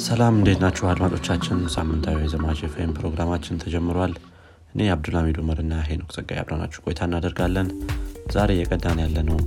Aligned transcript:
ሰላም 0.00 0.34
እንዴት 0.38 0.58
ናችሁ 0.62 0.84
አድማጮቻችን? 0.90 1.58
ሳምንታዊ 1.74 2.18
የዘማች 2.22 2.60
ፌም 2.74 2.92
ፕሮግራማችን 2.96 3.60
ተጀምሯል። 3.62 4.12
እኔ 4.74 4.86
አብዱልሚድ 4.92 5.38
ኡመርና 5.42 5.72
ሄኖክ 5.88 6.10
ጸጋይ 6.16 6.38
አብረናችሁ 6.42 6.82
ቆይታ 6.84 7.00
እናደርጋለን። 7.08 7.68
ዛሬ 8.34 8.50
የቀዳን 8.58 9.00
ያለነው 9.04 9.38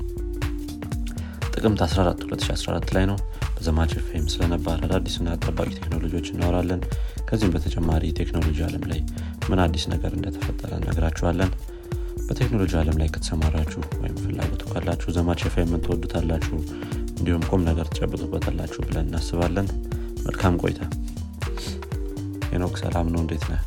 ጥቅምት 1.54 1.82
14 1.86 2.22
2014 2.28 2.94
ላይ 2.96 3.06
ነው። 3.12 3.18
በዘማች 3.56 3.94
ፌም 4.08 4.26
ስለነባር 4.34 4.80
አዳዲስና 4.88 5.38
ጠባቂ 5.44 5.70
ቴክኖሎጂዎች 5.78 6.30
እናወራለን። 6.34 6.82
ከዚህም 7.30 7.54
በተጨማሪ 7.56 8.14
ቴክኖሎጂ 8.20 8.60
አለም 8.68 8.86
ላይ 8.92 9.02
ምን 9.50 9.62
አዲስ 9.66 9.86
ነገር 9.94 10.14
እንደተፈጠረ 10.18 10.72
እነግራችኋለን። 10.82 11.52
በቴክኖሎጂ 12.28 12.74
አለም 12.82 13.00
ላይ 13.02 13.10
ከተሰማራችሁ 13.16 13.82
ወይም 14.02 14.16
ፍላጎቱ 14.24 14.64
ካላችሁ 14.72 15.10
ዘማች 15.18 15.44
ፌም 15.56 15.74
ትወዱታላችሁ 15.86 16.56
እንዲሁም 17.18 17.44
ቁም 17.50 17.62
ነገር 17.68 17.86
ትጨብጡበታላችሁ 17.92 18.80
ብለን 18.88 19.06
እናስባለን 19.08 19.68
መልካም 20.26 20.58
ቆይታ። 20.62 20.82
ሄኖክ 22.50 22.76
ሰላም 22.84 23.08
ነው። 23.14 23.22
እንዴት 23.22 23.44
ነህ? 23.52 23.62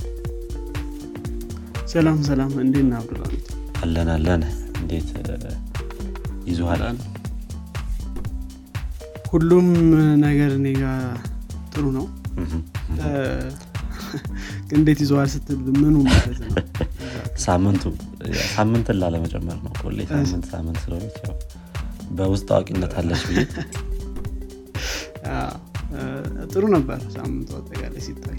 ሰላም 1.87 2.23
ሰላም። 2.23 2.51
እንዴት 2.63 2.89
አብዱልሚድ 2.99 3.47
አለን 3.83 4.09
አለን። 4.15 4.43
እንዴት 4.81 5.09
ይዞሃል? 6.47 6.83
ሁሉም 9.31 9.67
ነገር 10.25 10.51
እኔ 10.59 10.67
ጋ 10.79 10.83
ጥሩ 11.73 11.85
ነው። 11.97 12.07
እንዴት 14.77 14.99
ይዘዋል 15.05 15.29
ስትል 15.33 15.59
ምኑ 15.77 15.97
ማለት 16.07 16.39
ነው? 16.43 16.49
ሳምንቱ 17.47 17.83
ሳምንትን 18.49 18.97
ላለመጨመር 19.01 19.59
ነው። 19.67 19.73
ሁሌ 19.83 19.99
ሳምንት 20.11 20.45
ሳምንት 20.53 20.79
ስለሆነች 20.85 21.17
በውስጥ 22.11 22.49
አዋቂነት 22.55 22.93
አለች 23.01 23.23
ብዬ 23.29 23.39
ጥሩ 26.59 26.67
ነበር 26.75 27.01
ሳምንቱ 27.15 27.51
አጠቃላይ 27.59 28.01
ሲታይ። 28.05 28.39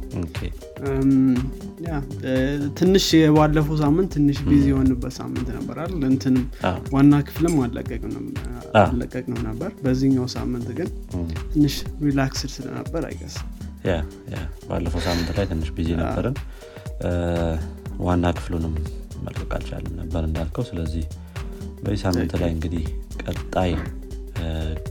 ትንሽ 2.79 3.05
የባለፈው 3.17 3.75
ሳምንት 3.81 4.09
ትንሽ 4.15 4.37
busy 4.47 4.65
የሆንበት 4.71 5.13
ሳምንት 5.19 5.47
አይደል? 5.53 5.93
እንትንም 6.09 6.43
ዋና 6.95 7.13
ክፍልም 7.27 7.55
አለቀቅንም 7.65 8.25
ነበር። 9.47 9.71
በዚህኛው 9.85 10.27
ሳምንት 10.35 10.67
ግን 10.79 10.89
ትንሽ 11.53 11.75
relaxed 12.07 12.51
ስለነበር 12.57 13.05
I 13.09 13.14
guess 13.14 13.37
ባለፈው 14.69 15.01
ሳምንት 15.07 15.31
ላይ 15.37 15.47
ትንሽ 15.53 15.69
busy 15.77 15.89
ነበርን። 16.01 16.35
ዋና 18.07 18.25
ክፍሉንም 18.37 18.75
መልቀቅ 19.25 19.51
አልቻለም 19.57 19.95
ነበር 20.01 20.21
እንዳልከው። 20.29 20.65
ስለዚህ 20.69 21.05
በዚህ 21.83 22.01
ሳምንት 22.05 22.33
ላይ 22.41 22.51
እንግዲህ 22.55 22.85
ቀጣይ 23.23 23.71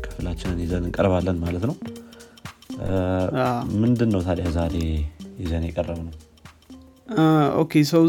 ክፍላችንን 0.04 0.60
ይዘን 0.64 0.84
እንቀርባለን 0.86 1.38
ማለት 1.44 1.64
ነው 1.70 1.76
ምንድን 3.82 4.10
ነው 4.12 4.20
ታዲያ 4.26 4.46
ዛሬ 4.56 4.74
ይዘን 5.40 5.64
የቀረብነው 5.68 6.14
okay 7.60 7.72
so 7.90 8.02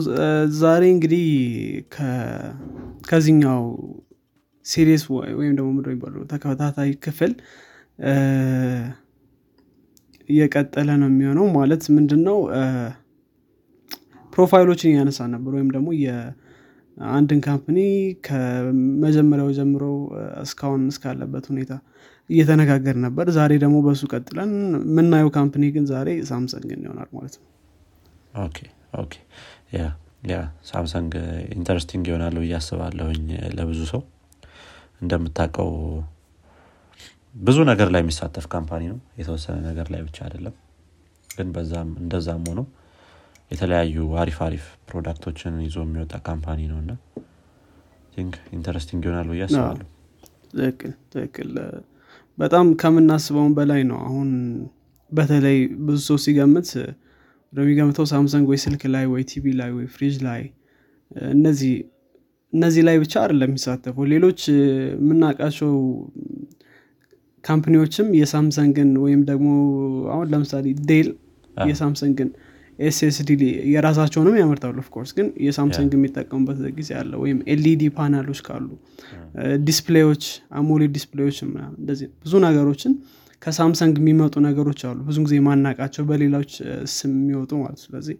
ዛሬ 0.57 0.83
እንግዲህ 0.93 1.25
ከ- 1.93 2.51
ከዚህኛው 3.09 3.61
series 4.65 5.03
ወይም 5.37 5.53
ደግሞ 5.57 5.69
ነው 5.77 5.87
የሚባለው 5.87 6.23
ተከታታይ 6.31 6.91
ክፍል 7.05 7.31
እየቀጠለ 10.29 10.89
ነው 11.01 11.09
የሚሆነው። 11.11 11.45
ማለት 11.55 11.83
ምንድን 11.95 12.21
ነው 12.27 12.37
profile 14.33 14.64
ኦችን 14.64 14.91
እያነሳን 14.91 15.19
ነበር። 15.33 15.51
ወይም 15.57 15.69
ደግሞ 15.75 15.89
የአንድን 16.01 17.39
company 17.47 17.79
ከመጀመሪያው 18.27 19.49
ጀምሮ 19.57 19.83
እስካሁን 20.43 20.83
እስካለበት 20.91 21.45
ሁኔታ 21.51 21.71
እየተነጋገርን 22.29 22.95
ነበር። 23.05 23.27
ዛሬ 23.35 23.51
ደግሞ 23.63 23.77
በሱ 23.85 24.01
ቀጥለን 24.13 24.51
የምናየው 24.87 25.29
company 25.37 25.65
ግን 25.75 25.85
ዛሬ 25.91 26.09
Samsung 26.29 26.68
ን 26.68 26.79
ይሆናል 26.85 27.09
ማለት 27.15 27.35
ነው። 27.39 27.45
okay 28.43 28.57
okay። 29.01 29.13
yeah 29.75 29.81
yeah 30.29 30.35
Samsung 30.69 31.11
interesting 31.55 32.05
ይሆናል 32.09 32.35
ብዬ 32.41 32.53
አስባለሁኝ 32.57 33.25
ለብዙ 33.57 33.81
ሰው። 33.91 34.01
እንደምታውቀው 35.01 35.69
ብዙ 37.41 37.57
ነገር 37.69 37.89
ላይ 37.93 38.01
የሚሳተፍ 38.03 38.45
company 38.53 38.83
ነው። 38.91 38.99
የተወሰነ 39.19 39.57
ነገር 39.67 39.87
ላይ 39.93 40.01
ብቻ 40.07 40.17
አይደለም። 40.25 40.55
ግን 41.29 41.49
በዛም 41.55 41.89
እንደዛም 42.01 42.43
ሆኖ 42.49 42.61
የተለያዩ 43.51 43.97
አሪፍ 44.21 44.37
አሪፍ 44.47 44.65
product 44.89 45.24
ኦችን 45.24 45.53
ይዞ 45.65 45.77
የሚወጣ 45.85 46.15
company 46.27 46.59
ነው 46.71 46.79
እና 46.83 46.91
interesting 48.53 49.01
ይሆናል 49.07 49.27
ብዬ 49.31 49.41
አስባለሁ። 49.45 49.87
ትክክል 50.51 50.93
ትክክል 51.13 51.51
በጣም 52.39 52.65
ከምናስበውን 52.81 53.53
በላይ 53.57 53.81
ነው። 53.89 53.99
አሁን 54.05 54.29
በተለይ 55.11 55.57
ብዙ 55.85 55.97
ሰው 56.07 56.17
ሲገምት 56.25 56.69
ወደሚገምተው 57.53 58.05
Samsung 58.11 58.45
ወይ 58.51 58.59
ስልክ 58.63 58.81
ላይ 58.95 59.05
ወይ 59.13 59.23
ቲቪ 59.31 59.45
ላይ 59.59 59.69
ወይ 59.77 59.85
ፍሪጅ 59.93 60.15
ላይ 60.27 60.41
እነዚህ 61.31 61.73
እነዚህ 62.53 62.83
ላይ 62.87 62.95
ብቻ 63.03 63.13
አይደለም 63.21 63.49
የሚሳተፈው። 63.49 64.05
ሌሎች 64.13 64.41
የምናውቃቸው 64.97 65.71
company 67.43 67.78
ዎችም 67.78 68.07
የ 68.19 68.32
Samsung 68.32 68.77
ን 68.77 68.89
ወይም 69.03 69.21
ደግሞ 69.29 69.49
አሁን 70.13 70.27
ለምሳሌ 70.33 70.65
Dell 70.89 71.09
የ 71.67 71.79
Samsung 71.79 72.18
ን 72.18 72.29
SSD 72.79 73.31
የራሳቸውንም 73.71 74.35
ያመርታሉ 74.39 74.75
of 74.83 74.90
course 74.90 75.11
ግን 75.17 75.27
የ 75.45 75.55
Samsung 75.55 75.91
የሚጠቀሙበት 75.97 76.59
ጊዜ 76.77 76.91
አለ 76.99 77.11
ወይም 77.23 77.39
LED 77.53 77.83
panel 77.97 78.20
ኦች 78.20 78.39
ካሉ 78.47 78.67
display 79.67 80.04
ዎች 80.04 80.25
AMOLED 80.59 80.91
display 80.97 81.23
ዎች 81.23 81.37
እንደዚህ 81.43 82.07
ብዙ 82.23 82.33
ነገሮችን 82.45 82.93
ከ 83.41 83.53
Samsung 83.53 83.95
የሚመጡ 84.01 84.35
ነገሮች 84.47 84.81
አሉ 84.87 84.99
ብዙ 85.09 85.17
ጊዜ 85.25 85.35
የማናቃቸው 85.45 86.03
በሌሎች 86.09 86.51
ስም 86.95 87.11
የሚወጡ 87.19 87.51
ማለት 87.61 87.79
ስለዚህ 87.85 88.17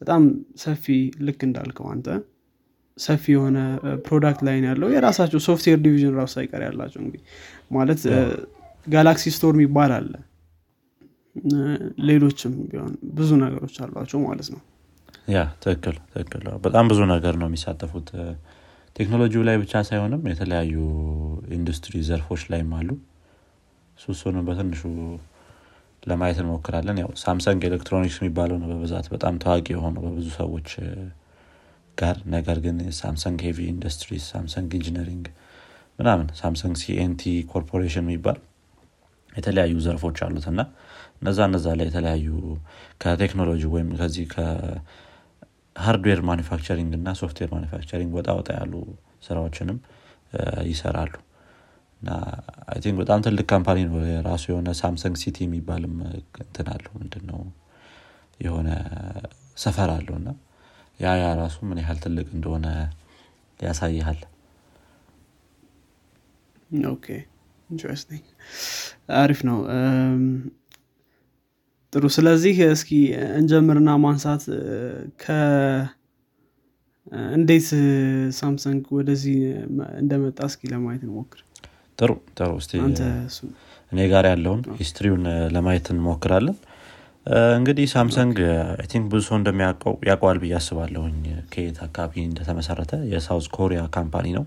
በጣም 0.00 0.22
ሰፊ 0.62 0.86
ልክ 1.28 1.40
እንዳልከው 1.48 1.86
አንተ 1.92 2.08
ሰፊ 2.96 3.24
የሆነ 3.34 3.58
product 4.06 4.40
ላይ 4.46 4.56
ነው 4.62 4.68
ያለው 4.70 4.88
የራሳቸው 4.94 5.40
software 5.46 5.78
division 5.84 6.14
ራሱ 6.20 6.32
ሳይቀር 6.36 6.62
ያላቸው 6.66 7.00
እንግዲህ 7.02 7.22
ማለት 7.76 8.00
ጋላክሲ 8.86 9.30
ስቶር 9.36 9.52
የሚባል 9.56 9.92
አለ 9.98 10.12
ሌሎችም 12.08 12.52
ቢሆን 12.68 12.92
ብዙ 13.16 13.30
ነገሮች 13.42 13.76
አሏቸው 13.84 14.20
ማለት 14.24 14.48
ነው። 14.54 14.60
ያ 15.30 15.40
ትክክል 15.62 15.96
ትክክል። 16.12 16.44
በጣም 16.64 16.84
ብዙ 16.90 17.00
ነገር 17.12 17.34
ነው 17.40 17.48
የሚሳተፉት። 17.50 18.08
ቴክኖሎጂው 18.96 19.42
ላይ 19.48 19.56
ብቻ 19.62 19.82
ሳይሆንም 19.88 20.22
የተለያዩ 20.30 20.74
ኢንዱስትሪ 21.56 21.94
ዘርፎች 22.08 22.44
ላይም 22.52 22.70
አሉ። 22.78 22.88
እሱንም 23.98 24.44
በትንሹ 24.48 24.80
ለማየት 26.02 26.38
እንሞክራለን። 26.42 26.98
ያው 27.02 27.10
ሳምሰንግ 27.22 27.60
ኤሌክትሮኒክስ 27.68 28.16
የሚባለው 28.20 28.56
ነው 28.62 28.68
በብዛት 28.72 29.06
በጣም 29.14 29.34
ታዋቂ 29.44 29.66
የሆነው 29.74 30.02
በብዙ 30.06 30.28
ሰዎች 30.38 30.68
ጋር። 31.98 32.16
ነገር 32.34 32.58
ግን 32.64 32.76
ሳምሰንግ 32.98 33.38
ሄቪ 33.46 33.58
ኢንዱስትሪስ 33.72 34.26
ሳምሰንግ 34.34 34.70
ኢንጂነሪንግ 34.78 35.26
ምናምን 35.98 36.26
ሳምሰንግ 36.40 36.76
ሲኤንቲ 36.82 37.22
ኮርፖሬሽን 37.52 38.04
የሚባል 38.04 38.38
የተለያዩ 39.32 39.74
ዘርፎች 39.86 40.18
አሉት። 40.26 40.46
እና 40.52 40.60
እነዛ 41.22 41.38
እነዛ 41.48 41.66
ላይ 41.78 41.86
የተለያዩ 41.88 42.26
ከቴክኖሎጂ 43.02 43.62
ወይም 43.72 43.88
ከዚህ 43.98 44.26
ከ 44.34 44.71
hardware 44.71 46.20
manufacturing 46.28 46.92
እና 46.98 47.08
software 47.20 47.50
manufacturing 47.56 48.12
ወጣ 48.18 48.28
ወጣ 48.38 48.48
ያሉ 48.58 48.74
ስራዎችንም 49.26 49.78
ይሰራሉ። 50.70 51.14
እና 52.00 52.10
I 52.68 52.78
think 52.82 52.96
በጣም 53.00 53.20
ትልቅ 53.26 53.46
company 53.52 53.78
ነው። 53.88 54.02
የራሱ 54.10 54.44
የሆነ 54.50 54.70
ሳምሰንግ 54.80 55.14
ሲቲ 55.22 55.38
የሚባልም 55.46 55.94
እንትን 56.42 56.68
አለው። 56.74 56.92
ምንድን 57.00 57.24
ነው 57.30 57.40
የሆነ 58.40 58.68
ሰፈር 59.58 59.90
አለው። 59.94 60.16
እና 60.20 60.28
ያ 61.00 61.14
ያ 61.20 61.26
ራሱ 61.40 61.56
ምን 61.68 61.78
ያህል 61.82 61.98
ትልቅ 62.04 62.26
እንደሆነ 62.36 62.66
ያሳይሃል። 63.60 64.20
okay 66.90 67.06
interesting 67.70 68.24
አሪፍ 69.18 69.40
ነው 69.48 69.58
ጥሩ። 71.92 72.04
ስለዚህ 72.14 72.56
እስኪ 72.68 72.90
እንጀምርና 73.38 73.90
ማንሳት 74.02 74.42
ከ 75.20 75.36
እንዴት 77.32 77.68
ሳምሰንግ 78.38 78.82
ወደዚህ 78.96 79.36
እንደመጣ 80.00 80.38
እስኪ 80.50 80.62
ለማየት 80.72 81.02
እንሞክር። 81.06 81.40
ጥሩ 81.98 82.10
ጥሩ። 82.38 82.50
እኔ 83.92 84.00
ጋር 84.10 84.24
ያለውን 84.30 84.60
history 84.80 85.08
ውን 85.08 85.24
ለማየት 85.54 85.86
እንሞክራለን። 85.94 86.56
እንግዲህ 87.56 87.86
ሳምሰንግ 87.94 88.36
I 88.74 88.86
think 88.90 89.06
ብዙ 89.12 89.22
ሰው 89.26 89.36
እንደሚያውቀው 89.38 89.94
ያውቀዋል 90.08 90.38
ብዬ 90.42 90.52
አስባለሁኝ። 90.58 91.16
ከየት 91.52 91.78
አካባቢ 91.86 92.14
እንደተመሰረተ? 92.24 92.92
የሳውዝ 93.12 93.46
ኮሪያ 93.56 93.80
company 93.96 94.26
ነው። 94.38 94.44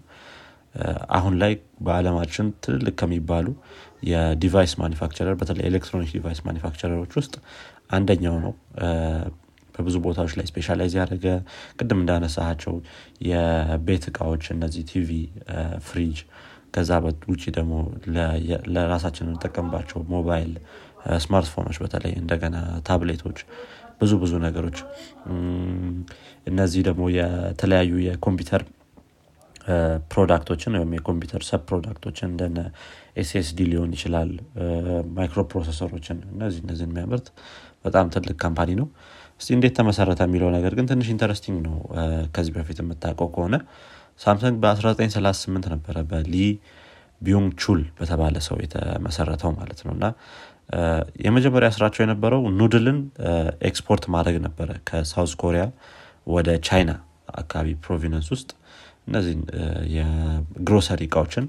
አሁን 1.18 1.34
ላይ 1.42 1.54
በአለማችን 1.86 2.48
ትልልቅ 2.64 2.96
ከሚባሉ 3.02 3.48
የ 4.04 4.21
device 4.21 4.74
manufacturer 4.82 5.36
በተለይ 5.40 5.66
electronic 5.70 6.12
device 6.16 6.40
manufacturer 6.48 6.97
ኦች 6.97 7.14
ውስጥ 7.20 7.34
አንደኛው 7.92 8.36
ነው። 8.46 8.54
በብዙ 9.76 9.98
ቦታዎች 10.06 10.34
ላይ 10.38 10.46
specialize 10.50 10.94
ያደረገ 10.98 11.26
ቅድም 11.80 12.00
እንዳነሳቸው 12.02 12.74
የቤት 13.28 14.06
እቃዎች 14.10 14.44
እነዚህ 14.56 14.84
ቲቪ 14.90 15.10
ፍሪጅ 15.88 16.18
ከዛ 16.76 16.92
ውጭ 17.32 17.44
ደግሞ 17.58 17.74
ለራሳችን 18.76 19.26
የምንጠቀምባቸው 19.26 20.00
ሞባይል 20.14 20.52
ስማርትፎኖች 21.24 21.78
በተለይ 21.84 22.14
እንደገና 22.22 22.58
ታብሌቶች 22.88 23.40
ብዙ 24.02 24.12
ብዙ 24.22 24.34
ነገሮች። 24.46 24.78
እነዚህ 26.52 26.82
ደግሞ 26.88 27.04
የተለያዩ 27.18 27.92
የ 28.08 28.19
computer 28.19 28.64
product 30.12 30.46
ኦችን 30.46 30.76
ወይም 30.78 30.92
የ 30.96 31.05
computer 31.05 31.44
sub 31.48 31.62
product 31.70 32.01
ኦችን 32.01 32.28
እንደነ 32.32 32.60
SSD 33.22 33.60
ሊሆን 33.72 33.92
ይችላል 33.98 34.30
micro 35.18 35.42
processor 35.52 35.92
ኦችን 35.92 36.20
እነዚህ 36.32 36.62
እነዚህ 36.66 36.86
የሚያመርት 36.90 37.28
በጣም 37.86 38.08
ትልቅ 38.16 38.36
company 38.44 38.72
ነው። 38.80 38.88
እስቲ 39.42 39.50
እንዴት 39.58 39.74
ተመሰረተ 39.80 40.22
የሚለው 40.28 40.50
ነገር 40.56 40.74
ግን 40.78 40.88
ትንሽ 40.92 41.08
interesting 41.14 41.58
ነው። 41.68 41.76
ከዚህ 42.36 42.54
በፊት 42.58 42.80
የምታውቀው 42.84 43.30
ከሆነ 43.36 43.56
ሳምሰንግ 44.20 44.56
በ1938 44.64 45.70
ነበረ 45.74 45.98
በሊ 46.12 46.36
ቢዩንግ 47.22 47.52
ቹል 47.64 47.82
በተባለ 47.98 48.36
ሰው 48.48 48.58
የተመሰረተው 48.64 49.52
ማለት 49.58 49.80
ነው። 49.88 49.94
እና 49.98 50.06
የመጀመሪያ 51.26 51.70
ስራቸው 51.76 52.02
የነበረው 52.04 52.44
noodle 52.60 52.90
ን 52.90 53.00
export 53.70 54.04
ማድረግ 54.16 54.38
ነበረ 54.46 54.70
ከሳውዝ 54.90 55.34
ኮሪያ 55.44 55.64
ወደ 56.28 56.50
ቻይና 56.68 56.92
አካባቢ 57.42 57.68
province 57.86 58.28
ውስጥ 58.34 58.50
እነዚህን 59.08 59.42
የግሮሰሪ 59.96 61.02
እቃዎችን 61.10 61.46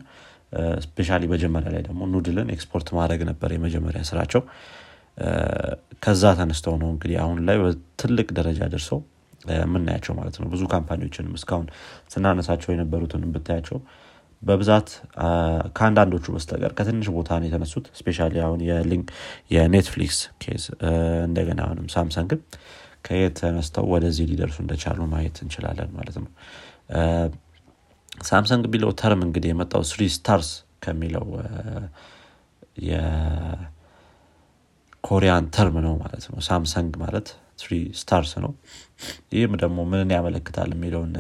specially 0.85 1.23
መጀመሪያ 1.33 1.69
ላይ 1.75 1.83
ደግሞ 1.87 2.03
noodle 2.13 2.40
ን 2.40 2.49
export 2.55 2.89
ማድረግ 2.99 3.21
ነበር 3.31 3.51
የመጀመሪያ 3.55 4.03
ስራቸው። 4.11 4.43
ከዛ 6.03 6.25
ተነስተው 6.39 6.75
ነው 6.83 6.89
እንግዲህ 6.95 7.17
አሁን 7.23 7.39
ላይ 7.49 7.57
በትልቅ 7.63 8.29
ደረጃ 8.39 8.61
ደርሰው 8.73 9.01
የምናያቸው 9.55 10.13
ማለት 10.19 10.37
ነው። 10.41 10.49
ብዙ 10.53 10.63
company 10.73 11.01
ዎችንም 11.01 11.35
እስካሁን 11.39 11.67
ስናነሳቸው 12.13 12.71
የነበሩትን 12.73 13.25
ብታያቸው 13.35 13.79
በብዛት 14.43 14.89
ከአንዳንዶቹ 15.77 16.25
በስተቀር 16.35 16.73
ከትንሽ 16.79 17.09
ቦታ 17.17 17.31
ነው 17.41 17.47
የተነሱት። 17.49 17.87
specially 17.99 18.19
አሁን 18.47 18.61
የኔትፍሊክስ 19.53 20.19
case 20.43 20.65
እንደገና 21.27 21.61
አሁንም 21.67 21.87
ሳምሰንግን 21.95 22.41
ከየት 23.07 23.37
ተነስተው 23.41 23.87
ወደዚህ 23.93 24.27
ሊደርሱ 24.31 24.57
እንደቻሉ 24.65 25.01
ማየት 25.13 25.37
እንችላለን 25.45 25.91
ማለት 25.97 26.17
ነው 26.19 26.29
ሳምሰንግ 28.25 28.65
የሚለው 28.73 28.91
term 29.01 29.21
እንግዲህ 29.27 29.51
የመጣው 29.53 29.83
three 29.91 30.01
stars 30.15 30.51
ከሚለው 30.85 31.27
የ 34.95 35.07
Korean 35.07 35.45
term 35.57 35.77
ነው 35.87 35.95
ማለት 36.03 36.25
ነው። 36.31 36.39
ሳምሰንግ 36.49 36.93
ማለት 37.03 37.29
three 37.59 37.71
stars 38.01 38.33
ነው። 38.45 38.53
ይህም 39.35 39.53
ደግሞ 39.63 39.79
ምንን 39.91 40.09
ያመለክታል 40.17 40.71
የሚለውን 40.75 41.13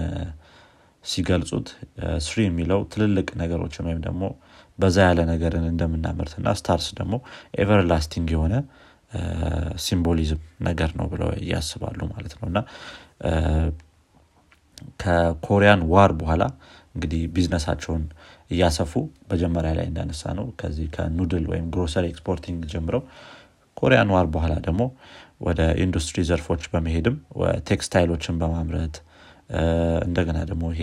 ሲገልጹት 1.04 1.68
three 2.26 2.38
የሚለው 2.46 2.80
ትልልቅ 2.92 3.28
ነገሮችን 3.40 3.86
ወይም 3.88 4.00
ደግሞ 4.06 4.22
በዛ 4.78 4.96
ያለ 5.08 5.20
ነገርን 5.30 5.64
እንደምናመርት 5.70 6.32
እና 6.38 6.48
stars 6.58 6.86
ደግሞ 7.00 7.14
everlasting 7.62 8.28
የሆነ 8.34 8.54
symbolism 9.84 10.40
ነገር 10.68 10.90
ነው 10.98 11.06
ብለው 11.12 11.30
እያስባሉ 11.40 12.00
ማለት 12.12 12.34
ነው። 12.38 12.46
እና 12.50 12.58
ከ 15.02 15.22
Korean 15.22 15.82
War 15.94 16.12
በኋላ 16.20 16.42
እንግዲህ 16.94 17.22
ቢዝነሳቸውን 17.34 18.02
እያሰፉ 18.50 18.92
መጀመሪያ 19.32 19.70
ላይ 19.78 19.86
እንዳነሳነው 19.90 20.46
ከዚህ 20.60 20.86
ከ 20.96 21.08
noodle 21.08 21.44
ወይም 21.52 21.66
grocery 21.74 22.06
exporting 22.12 22.60
ጀምረው 22.72 23.02
Korean 23.76 24.10
War 24.14 24.26
በኋላ 24.34 24.54
ደግሞ 24.66 24.82
ወደ 25.40 25.60
ኢንዱስትሪ 25.84 26.18
ዘርፎች 26.28 26.64
በመሄድም 26.72 27.16
ቴክስታይሎችን 27.70 28.38
በማምረት 28.42 28.96
እንደገና 30.06 30.38
ደግሞ 30.50 30.64
ይሄ 30.74 30.82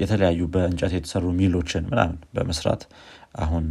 የተለያዩ 0.00 0.42
በእንጨት 0.54 0.92
የተሰሩ 0.96 1.24
mill 1.40 1.58
ኦችን 1.58 1.84
ምናምን 1.90 2.18
በመስራት 2.36 2.82
አሁን 3.42 3.64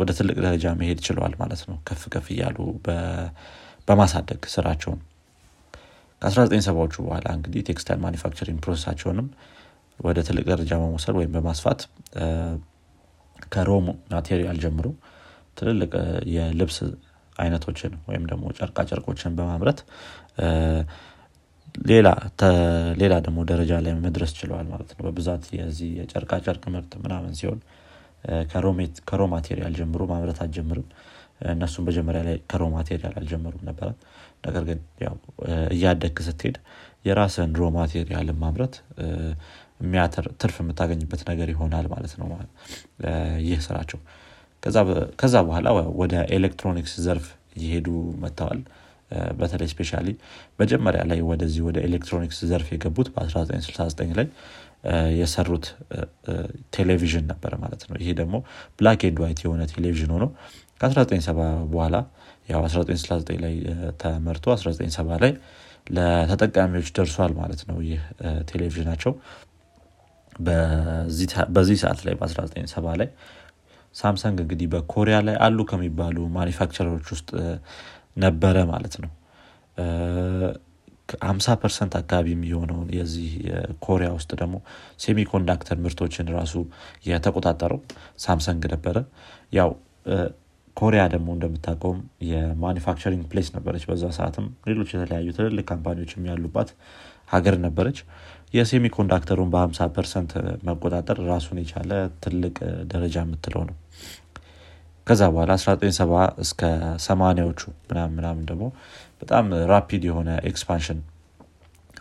ወደ 0.00 0.10
ትልቅ 0.18 0.36
ደረጃ 0.44 0.66
መሄድ 0.80 0.98
ችለዋል 1.06 1.34
ማለት 1.42 1.62
ነው። 1.68 1.76
ከፍ 1.88 2.02
ከፍ 2.14 2.26
እያሉ 2.34 2.58
በማሳደግ 3.88 4.42
ስራቸውን 4.54 5.00
ከ1970ዎቹ 6.22 6.94
በኋላ 7.06 7.26
እንግዲህ 7.38 7.62
textile 7.68 8.00
manufacturing 8.04 8.58
process 8.64 8.89
ኣቸውንም 8.89 9.28
ወደ 9.98 10.18
ትልቅ 10.28 10.44
ደረጃ 10.52 10.72
በመውሰድ 10.80 11.16
ወይም 11.18 11.32
በማስፋት 11.36 11.80
ከ 13.52 13.66
raw 13.66 13.86
material 14.12 14.58
ጀምሮ 14.64 14.86
ትልልቅ 15.56 15.92
የልብስ 16.34 16.78
አይነቶችን 17.36 17.92
ወይም 18.08 18.24
ደግሞ 18.30 18.44
ጨርቃ 18.58 18.78
ጨርቆችን 18.90 19.32
በማምረት 19.38 19.78
ሌላ 23.00 23.14
ደግሞ 23.24 23.38
ደረጃ 23.50 23.72
ላይ 23.84 23.94
መድረስ 24.04 24.32
ችለዋል 24.38 24.66
ማለት 24.72 24.90
ነው። 24.96 25.02
በብዛት 25.06 25.44
የዚህ 25.58 25.90
የጨርቃ 26.00 26.32
ጨርቅ 26.46 26.64
ምርት 26.74 26.92
ምናምን 27.04 27.32
ሲሆን 27.40 27.60
ከ 29.10 29.15
raw 29.15 29.22
material 29.32 29.74
ጀምሮ 29.80 30.02
ማምረት 30.12 30.38
አልጀምርም 30.44 30.86
እነሱም 31.52 31.84
መጀመሪያ 31.88 32.20
ላይ 32.28 32.36
ከ 32.50 32.56
raw 32.56 32.64
material 32.74 33.14
አልጀመሩም 33.20 33.62
ነበረ 33.70 33.88
ነገር 34.44 34.64
ግን 34.64 34.80
እያደግክ 35.74 36.16
ስትሄድ 36.26 36.56
የራስን 37.04 37.50
raw 37.58 37.70
material 37.76 38.26
ን 38.26 38.38
ማምረት 38.42 38.74
ትርፍ 40.40 40.56
የምታገኝበት 40.62 41.22
ነገር 41.30 41.48
ይሆናል 41.54 41.86
ማለት 41.92 42.12
ነው 42.20 42.28
ይህ 43.46 43.58
ስራቸው። 43.66 43.98
ከዛ 45.18 45.36
በኋላ 45.46 45.68
ወደ 46.00 46.14
ኤሌክትሮኒክስ 46.36 46.94
ዘርፍ 47.06 47.26
እየሄዱ 47.58 47.88
መጥተዋል። 48.22 48.60
በተለይ 49.40 49.68
specially 49.72 50.08
መጀመሪያ 50.58 51.00
ላይ 51.10 51.18
ወደዚህ 51.28 51.62
ወደ 51.66 51.78
ኤሌክትሮኒክስ 51.88 52.38
ዘርፍ 52.50 52.68
የገቡት 52.74 53.08
በ1969 53.14 54.14
ላይ 54.18 54.26
የሰሩት 55.18 55.66
ቴሌቪዥን 56.76 57.24
ነበረ 57.32 57.52
ማለት 57.62 57.82
ነው። 57.88 57.96
ይሄ 58.02 58.10
ደግሞ 58.20 58.34
black 58.78 59.02
and 59.08 59.18
white 59.24 59.40
የሆነ 59.44 59.62
ቴሌቪዥን 59.74 60.10
ሆኖ 60.16 60.24
ከ1970 60.80 61.38
በኋላ 61.72 61.96
ያው 62.48 62.60
1969 62.64 63.40
ላይ 63.44 63.54
ተመርቶ 64.02 64.44
1970 64.54 65.20
ላይ 65.24 65.32
ለተጠቃሚዎች 65.86 66.88
ደርሷል 66.96 67.32
ማለት 67.40 67.62
ነው 67.68 67.78
ይህ 67.88 68.02
ቴሌቪዥናቸው። 68.50 69.12
በዚህ 71.54 71.78
ሰዓት 71.82 72.00
ላይ 72.06 72.14
በ1970 72.20 72.94
ላይ 73.00 73.08
ሳምሰንግ 73.94 74.38
እንግዲህ 74.44 74.68
በኮሪያ 74.72 75.16
ላይ 75.26 75.36
አሉ 75.46 75.58
ከሚባሉ 75.70 76.16
manufacturer 76.36 76.88
ኦች 76.88 77.06
ውስጥ 77.14 77.28
ነበረ 78.18 78.56
ማለት 78.72 78.94
ነው። 79.04 79.10
ሀምሳ 81.24 81.46
percent 81.62 81.94
አካባቢ 82.00 82.26
የሚሆነውን 82.34 82.88
የዚህ 82.98 83.30
ኮሪያ 83.78 84.08
ውስጥ 84.16 84.30
ደግሞ 84.40 84.54
semiconductor 84.98 85.76
ምርቶችን 85.84 86.30
ራሱ 86.36 86.54
የተቆጣጠረው 87.06 87.80
ሳምሰንግ 88.18 88.62
ነበረ። 88.74 88.96
ያው 89.52 89.70
ኮሪያ 90.76 91.02
ደግሞ 91.12 91.28
እንደምታውቀውም 91.34 91.98
የ 92.30 92.42
manufacturing 92.42 93.24
place 93.30 93.48
ነበረች 93.56 93.84
በዛ 93.90 94.04
ሰዓትም። 94.16 94.46
ሌሎች 94.68 94.88
የተለያዩ 94.94 95.28
ትልልቅ 95.36 95.64
company 95.70 95.97
ዎች 95.97 96.12
ያሉባት 96.30 96.70
ሀገር 97.34 97.54
ነበረች። 97.66 97.98
የ 98.54 98.86
semiconductor 98.96 99.36
ኡን 99.36 99.48
በ50 99.52 99.86
percent 99.94 100.32
መቆጣጠር 100.66 101.18
ራሱን 101.30 101.58
የቻለ 101.62 101.92
ትልቅ 102.24 102.56
ደረጃ 102.92 103.16
የምትለው 103.24 103.62
ነው። 103.70 103.76
ከዛ 105.06 105.22
በኋላ 105.32 105.52
1970 105.58 106.20
እስከ 106.44 106.60
ሰማኒያዎቹ 107.06 107.62
ምናምን 108.16 108.44
ደግሞ 108.50 108.64
በጣም 109.22 109.46
rapid 109.72 110.04
የሆነ 110.08 110.30
expansion 110.50 111.00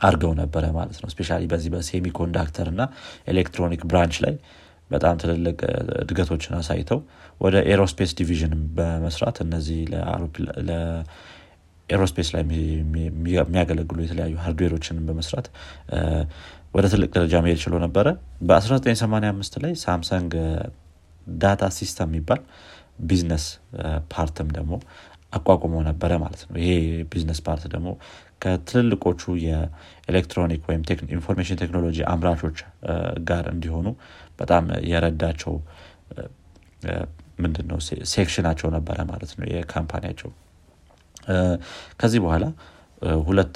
አድርገው 0.02 0.32
ነበረ 0.40 0.64
ማለት 0.78 0.98
ነው። 1.02 1.10
especially 1.14 1.40
በዚህ 1.52 1.72
በ 1.74 2.06
semiconductor 2.20 2.68
እና 2.74 2.82
electronic 3.28 3.82
branch 3.90 4.18
ላይ 4.26 4.34
በጣም 4.90 5.16
ትልልቅ 5.22 5.58
እድገቶችን 6.02 6.54
አሳይተው 6.58 7.00
ወደ 7.42 7.56
aerospace 7.72 8.12
division 8.20 8.54
በመስራት 8.76 9.38
እነዚህ 9.46 9.80
aerospace 11.90 12.30
ላይ 12.34 12.44
የሚያገለግሉ 13.40 13.98
የተለያዩ 14.04 14.36
hardware 14.44 14.76
ኦችን 14.76 15.00
በመስራት 15.08 15.48
ወደ 16.74 16.86
ትልቅ 16.94 17.10
ደረጃ 17.16 17.34
መሄድ 17.46 17.60
ችሎ 17.64 17.74
ነበረ። 17.86 18.08
በ1985 18.50 19.58
ላይ 19.64 19.74
ሳምሰንግ 19.84 20.32
data 21.38 21.64
system 21.78 22.10
የሚባል 22.12 22.42
business 23.04 23.46
part 24.14 24.37
ም 24.37 24.48
ደግሞ 24.58 24.74
አቋቁሞ 25.34 25.76
ነበረ 25.88 26.12
ማለት 26.24 26.42
ነው። 26.48 26.58
ይሄ 26.62 26.72
business 27.12 27.40
part 27.46 27.64
ደግሞ 27.74 27.90
ከትልልቆቹ 28.42 29.22
የኤሌክትሮኒክ 29.46 30.64
ወይም 30.70 30.82
information 31.18 31.60
technology 31.62 31.98
አምራቾች 32.12 32.58
ጋር 33.30 33.46
እንዲሆኑ 33.54 33.88
በጣም 34.40 34.66
የረዳቸው 34.92 35.54
ምንድነው 37.44 37.78
section 38.14 38.42
ኣቸው 38.42 38.70
ነበረ 38.78 38.98
ማለት 39.12 39.32
ነው 39.38 39.46
የ 39.54 39.63
company 39.64 39.98
ያቸው 39.98 40.32
ከዚህ 42.02 42.20
በኋላ 42.26 42.46
ሁለት 43.28 43.56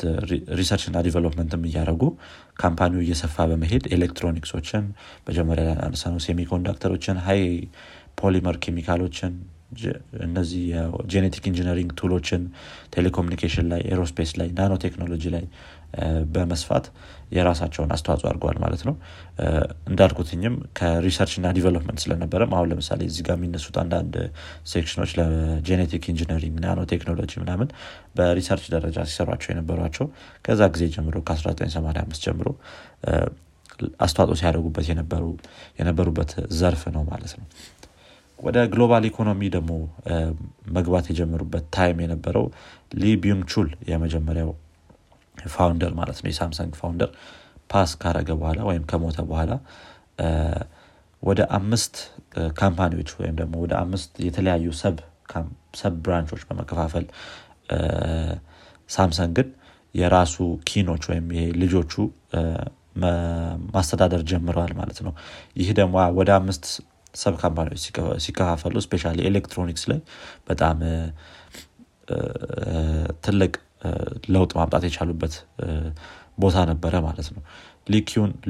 research 0.60 0.84
እና 0.90 0.98
development 1.08 1.54
ም 1.54 1.62
እያደረጉ 1.68 2.04
company 2.62 2.93
ው 2.93 3.02
እየሰፋ 3.04 3.46
በመሄድ 3.52 3.84
ኤሌክትሮኒክሶችን 3.98 4.86
መጀመሪያ 5.28 5.68
አነሳ 5.86 6.04
ነው 6.14 6.22
semiconductor 6.28 6.91
ኦችን 6.91 7.20
high 7.28 7.44
polymer 8.22 8.56
chemical 8.66 9.05
ኦችን 9.05 9.34
እነዚህ 10.26 10.62
የ 10.72 10.88
genetic 10.88 11.46
engineering 11.50 11.90
tool 12.00 12.17
ኦችን 12.17 12.44
telecommunication 12.96 13.66
ላይ 13.72 13.82
aerospace 13.94 14.32
ላይ 14.40 14.50
nanotechnology 14.58 15.24
ላይ 15.36 15.44
በመስፋት 16.34 16.86
የራሳቸውን 17.32 17.92
አስተዋጽኦ 17.96 18.28
አድርገዋል 18.30 18.58
ማለት 18.64 18.82
ነው። 18.88 18.96
እንዳልኩትኝም 19.90 20.56
ከ 20.78 20.89
research 20.89 21.34
እና 21.40 21.52
development 21.58 22.02
ስለነበረም 22.04 22.54
አሁን 22.58 22.70
ለምሳሌ 22.72 23.02
እዚህ 23.10 23.24
ጋር 23.28 23.36
የሚነሱት 23.38 23.78
አንዳንድ 23.84 24.16
section 24.74 24.99
ኦች 24.99 25.14
ለ 25.20 25.39
genetic 25.39 26.06
engineering 26.14 26.58
nanotechnology 26.66 27.34
ምናምን 27.44 27.70
በ 28.20 28.29
research 28.29 28.66
ደረጃ 28.76 29.06
ሲሰሯቸው 29.10 29.52
የነበሯቸው 29.54 30.08
ከዛ 30.46 30.62
ጊዜ 30.76 30.86
ጀምሮ 30.96 31.18
ከ1985 31.30 32.28
ጀምሮ 32.28 32.48
አስተዋጽኦ 34.04 34.36
ሲያደርጉበት 34.40 34.86
የነበሩበት 35.80 36.32
ዘርፍ 36.60 36.84
ነው 36.96 37.04
ማለት 37.10 37.34
ነው 37.40 37.46
ወደ 38.40 38.58
global 38.74 39.04
ኢኮኖሚ 39.10 39.42
ደግሞ 39.56 39.72
መግባት 40.76 41.06
የጀመሩበት 41.12 41.66
time 41.76 41.98
የነበረው 42.04 42.46
ሊቢዩንግ 43.00 43.44
ቹል 43.54 43.70
የመጀመሪያው 43.92 44.52
founder 45.36 45.92
ማለት 46.00 46.18
ነው። 46.22 46.30
የሳምሰንግ 46.32 46.74
founder 46.80 47.10
pass 47.72 47.92
ካረገ 48.02 48.30
በኋላ 48.40 48.60
ወይም 48.70 48.84
ከሞተ 48.92 49.18
በኋላ 49.30 49.52
ወደ 51.24 51.42
አምስት 51.58 51.96
company 52.60 52.92
ዎች 52.92 53.10
ወይም 53.20 53.36
ደግሞ 53.40 53.56
ወደ 53.64 53.74
አምስት 53.84 54.12
የተለያዩ 54.26 54.68
sub 55.82 55.96
branch 56.06 56.27
ኦች 56.27 56.42
በመከፋፈል 56.50 57.06
ሳምሰንግን 58.90 59.48
የራሱ 59.96 60.36
kin 60.70 60.84
ኦች 60.84 61.04
ወይም 61.12 61.26
ልጆቹ 61.62 61.94
ማስተዳደር 63.74 64.22
ጀምረዋል 64.30 64.72
ማለት 64.74 65.00
ነው። 65.06 65.14
ይህ 65.56 65.70
ደግሞ 65.74 65.96
ወደ 66.20 66.30
አምስት 66.36 66.66
sub 67.18 67.36
company 67.42 67.67
ዎች 67.67 67.82
ሲከፋፈሉ 68.26 68.76
especially 68.86 69.14
ኤሌክትሮኒክስ 69.30 69.84
ላይ 69.92 70.00
በጣም 70.50 70.78
ትልቅ 73.26 73.54
ለውጥ 74.30 74.52
ማምጣት 74.60 74.84
የቻሉበት 74.88 75.34
ቦታ 76.40 76.58
ነበረ 76.72 76.94
ማለት 77.06 77.28
ነው። 77.36 77.42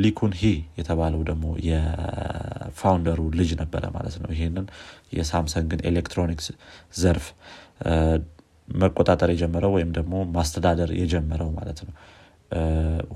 ሊኩን 0.03 0.31
ሂ 0.39 0.43
የተባለው 0.77 1.21
ደግሞ 1.23 1.45
የ 1.67 1.95
founder 1.95 2.91
ኡ 2.91 3.19
ልጅ 3.39 3.51
ነበረ 3.61 3.83
ማለት 3.91 4.15
ነው። 4.23 4.29
ይህንን 4.35 4.65
የሳምሰንግን 5.13 5.81
ኤሌክትሮኒክስ 5.89 6.47
ዘርፍ 6.93 7.25
መቆጣጠር 8.67 9.29
የጀመረው 9.33 9.71
ወይም 9.75 9.91
ደግሞ 9.97 10.15
ማስተዳደር 10.35 10.89
የጀመረው 11.01 11.49
ማለት 11.51 11.79
ነው። 11.85 11.93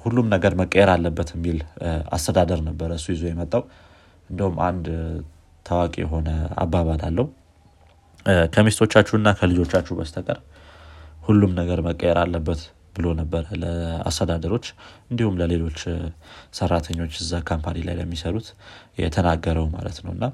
ሁሉም 0.04 0.28
ነገር 0.34 0.54
መቀየር 0.62 0.90
አለበት 0.94 1.30
የሚል 1.36 1.58
አስተዳደር 2.12 2.60
ነበረ 2.70 2.92
እሱ 3.00 3.08
ይዞ 3.14 3.24
የመጣው። 3.30 3.64
እንደውም 4.30 4.58
አንድ 4.62 4.86
ታዋቂ 5.66 5.94
የሆነ 6.04 6.30
አባባል 6.58 7.02
አለው። 7.08 7.28
ከሚስቶቻችሁና 8.54 9.28
ከልጆቻችሁ 9.38 9.94
በስተቀር 10.00 10.40
ሁሉም 11.24 11.52
ነገር 11.60 11.80
መቀየር 11.88 12.18
አለበት 12.22 12.62
ብሎ 12.96 13.08
ነበረ 13.20 13.44
ለአስተዳደሮች 13.62 14.66
እንዲሁም 15.12 15.36
ለሌሎች 15.42 15.80
ሰራተኞች 16.54 17.14
እዛ 17.22 17.42
company 17.50 17.78
ላይ 17.88 17.96
ለሚሰሩት 18.00 18.48
የተናገረው 19.02 19.68
ማለት 19.76 19.98
ነው። 20.06 20.12
እና 20.16 20.26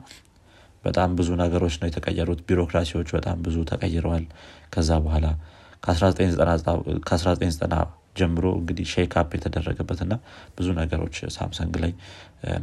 በጣም 0.84 1.10
ብዙ 1.19 1.29
ነገሮች 1.41 1.75
ነው 1.81 1.88
የተቀየሩት። 1.89 2.41
ቢሮክራሲዎች 2.48 3.10
በጣም 3.15 3.38
ብዙ 3.46 3.57
ተቀይረዋል። 3.72 4.25
ከዛ 4.74 4.89
በኋላ 5.05 5.27
ከ1990 5.84 7.81
ጀምሮ 8.17 8.46
እንግዲህ 8.60 8.86
shake 8.94 9.13
up 9.22 9.32
የተደረገበት 9.38 10.00
እና 10.05 10.13
ብዙ 10.57 10.67
ነገሮች 10.79 11.15
ሳምሰንግ 11.36 11.74
ላይ 11.84 11.91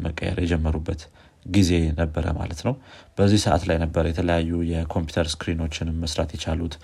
መቀየር 0.04 0.38
የጀመሩበት 0.44 1.02
ጊዜ 1.46 1.70
ነበረ 1.98 2.26
ማለት 2.38 2.60
ነው። 2.66 2.74
በዚህ 3.18 3.40
ሰዓት 3.44 3.62
ላይ 3.68 3.76
ነበር 3.82 4.04
የተለያዩ 4.08 4.60
የኮምፒውተር 4.70 5.26
screen 5.32 5.61
ኦችን 5.61 5.90
መስራት 6.02 6.30
የቻሉት 6.36 6.74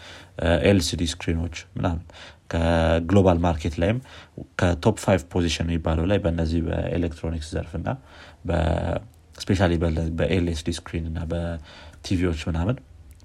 LCD 0.68 1.02
screen 1.12 1.39
ኦች 1.39 1.56
ምናምን 1.76 2.02
ከ 2.52 2.74
global 2.74 3.38
market 3.44 3.74
ላይም 3.80 3.98
ከ 4.60 4.75
top 4.75 4.96
five 5.04 5.22
position 5.34 5.68
የሚባለው 5.68 6.06
ላይ 6.10 6.18
በእነዚህ 6.24 6.60
በኤሌክትሮኒክስ 6.68 7.50
ዘርፍ 7.54 7.72
እና 7.78 7.88
especially 9.36 9.60
በ 10.18 10.39
LCD 10.39 10.70
screen 10.78 11.04
እና 11.10 11.20
በቲቪዎች 11.30 12.40
ምናምን 12.48 12.76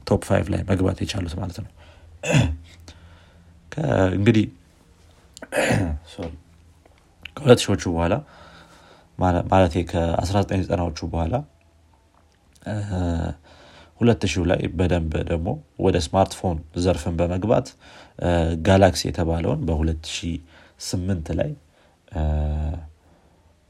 top 0.07 0.24
five 0.29 0.48
ላይ 0.54 0.62
መግባት 0.70 0.98
የቻሉት 1.04 1.36
ማለት 1.42 1.58
ነው። 1.63 1.72
እንግዲህ 4.18 4.46
ከሁለት 7.36 7.60
ሺዎቹ 7.63 7.84
በኋላ 7.94 8.13
ማለት 9.17 9.74
ከ1990ዎቹ 9.91 11.00
በኋላ 11.13 11.36
ሁለት 14.01 14.24
ሺው 14.31 14.43
ላይ 14.51 14.62
በደንብ 14.77 15.13
ደግሞ 15.29 15.50
ወደ 15.79 15.98
ስማርትፎን 16.05 16.57
ዘርፍን 16.86 17.15
በመግባት 17.19 17.67
ጋላክሲ 18.67 19.01
የተባለውን 19.10 19.62
በ2008 19.67 21.31
ላይ 21.39 21.51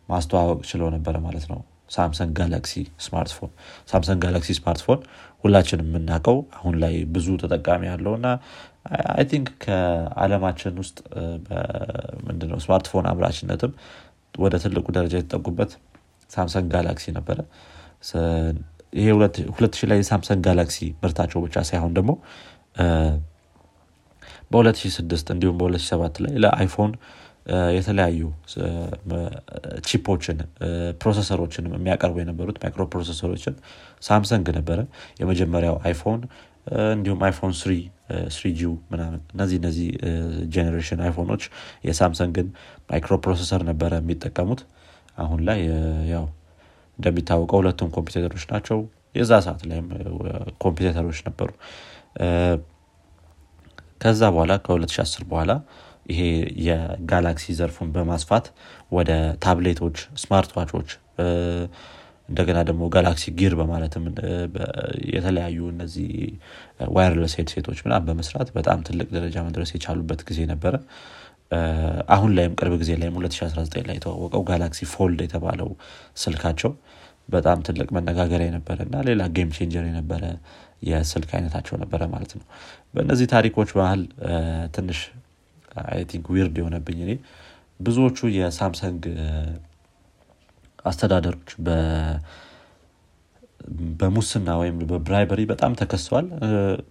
ማስተዋወቅ 0.10 0.60
ችለው 0.70 0.90
ነበረ 0.96 1.16
ማለት 1.28 1.46
ነው። 1.52 1.60
ሳምሰንግ 1.92 2.32
ጋላክሲ 2.40 2.74
ስማርትፎን። 3.06 3.52
ሳምሰንግ 3.92 4.20
ጋላክሲ 4.26 4.52
ስማርትፎን 4.60 5.00
ሁላችን 5.44 5.82
የምናውቀው 5.84 6.38
አሁን 6.58 6.76
ላይ 6.84 6.96
ብዙ 7.16 7.28
ተጠቃሚ 7.44 7.84
ያለው 7.92 8.14
እና 8.20 8.28
I 9.14 9.26
think 9.32 9.48
ከአለማችን 9.64 10.74
ውስጥ 10.82 10.98
ምንድነው 12.28 12.60
ስማርትፎን 12.66 13.06
አምራችነትም 13.12 13.72
ወደ 14.36 14.56
ትልቁ 14.64 14.86
ደረጃ 14.98 15.14
የተጠጉበት 15.18 15.72
ሳምሰንግ 16.30 16.68
ጋላክሲ 16.74 17.06
ነበረ። 17.18 17.38
ይሄ 18.94 19.08
ሁለት 19.56 19.74
ሺህ 19.78 19.88
ላይ 19.92 19.98
የሳምሰንግ 20.02 20.42
ጋላክሲ 20.48 20.80
ምርታቸው 21.02 21.40
ብቻ 21.46 21.64
ሳይሆን 21.70 21.94
ደግሞ 21.98 22.12
በ2006 24.52 25.32
እንዲሁም 25.34 25.56
በ2007 25.60 26.20
ላይ 26.26 26.34
ለአይፎን 26.44 26.92
የተለያዩ 27.78 28.22
chip 29.88 30.08
ኦችን 30.08 30.38
processor 31.02 31.40
ኦችን 31.40 31.66
የሚያቀርቡ 31.72 32.16
የነበሩት 32.22 32.58
microprocessor 32.64 32.84
ኦችን 32.94 33.56
ሳምሰንግ 34.02 34.48
ነበረ። 34.58 34.80
የመጀመሪያው 35.22 35.76
አይፎን 35.86 36.22
እንዲሁም 36.92 37.22
አይፎን 37.24 37.54
ስሪ 37.62 37.74
ስሪጂው 38.30 38.74
ምናምን 38.92 39.20
እነዚህ 39.34 39.58
እነዚህ 39.62 39.88
generation 40.54 41.00
አይፎኖች 41.06 41.44
የሳምሰንግን 41.84 42.48
microprocessor 42.90 43.62
ነበረ 43.70 43.92
የሚጠቀሙት። 43.96 44.62
አሁን 45.18 45.40
ላይ 45.48 45.60
ያው 46.10 46.26
እንደሚታወቀው 47.00 47.60
ሁለቱም 47.62 47.90
competitor 47.98 48.32
ኦች 48.32 48.46
ናቸው። 48.52 48.80
የዛ 49.16 49.32
ሰዓት 49.46 49.62
ላይም 49.70 49.88
competitor 50.64 51.04
ኦች 51.04 51.20
ነበሩ። 51.28 51.50
ከዛ 54.02 54.22
በኋላ 54.34 54.54
ከ2010 54.66 55.26
በኋላ 55.30 55.52
ይሄ 56.10 56.22
የጋላክሲ 56.68 57.54
ዘርፉን 57.60 57.90
በማስፋት 57.96 58.46
ወደ 58.92 59.12
tablet 59.44 59.76
ኦች 59.76 59.98
smart 60.24 60.52
watch 60.58 60.76
ኦች 60.76 60.90
እንደገና 62.30 62.60
ደግሞ 62.70 62.84
ጋላክሲ 62.94 63.26
ጊር 63.40 63.54
በማለትም 63.60 64.04
የተለያዩ 65.14 65.58
እነዚህ 65.74 66.10
wireless 66.96 67.34
headset 67.40 67.65
ኦች 67.65 67.80
ምናም 67.86 68.06
በመስራት 68.08 68.50
በጣም 68.56 68.80
ትልቅ 68.88 69.08
ደረጃ 69.18 69.44
መድረስ 69.48 69.72
የቻሉበት 69.76 70.22
ጊዜ 70.30 70.40
ነበረ። 70.54 70.76
አሁን 72.16 72.32
ላይም 72.38 72.54
ቅርብ 72.60 72.74
ጊዜ 72.82 72.92
ላይም 73.02 73.18
2019 73.20 73.88
ላይ 73.90 73.96
የተዋወቀው 74.00 74.44
ጋላክሲ 74.50 74.88
ፎልድ 74.94 75.20
የተባለው 75.26 75.70
ስልካቸው 76.24 76.72
በጣም 77.30 77.60
ትልቅ 77.68 77.88
መነጋገሪያ 77.98 78.48
የነበረ 78.50 78.78
እና 78.88 78.96
ሌላ 79.08 79.24
game 79.36 79.52
changer 79.58 79.86
የነበረ 79.90 80.24
የስልክ 80.90 81.30
አይነታቸው 81.38 81.76
ነበረ 81.84 82.02
ማለት 82.12 82.32
ነው። 82.40 82.46
በእነዚህ 82.96 83.28
ታሪኮች 83.34 83.70
መሃል 83.80 84.02
ትንሽ 84.76 85.00
I 85.86 86.02
think 86.12 86.26
weird 86.34 86.58
የሆነብኝ 86.62 87.00
እኔ 87.06 87.14
ብዙዎቹ 87.80 88.28
የሳምሰንግ 88.36 89.02
አስተዳደሮች 90.86 91.50
በሙስና 94.00 94.50
ወይም 94.62 94.76
በ 94.90 95.01
bribery 95.01 95.42
በጣም 95.52 95.72
ተከሰዋል። 95.80 96.28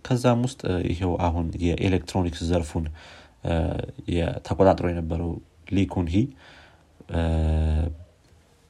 ከዛም 0.07 0.41
ውስጥ 0.47 0.61
ይሄው 0.91 1.13
አሁን 1.27 1.47
የኤሌክትሮኒክስ 1.67 2.43
ዘርፉን 2.51 2.87
ተቆጣጥሮ 4.47 4.87
የነበረው 4.91 5.31
ሊኩን 5.71 6.07
ሂ 6.13 6.19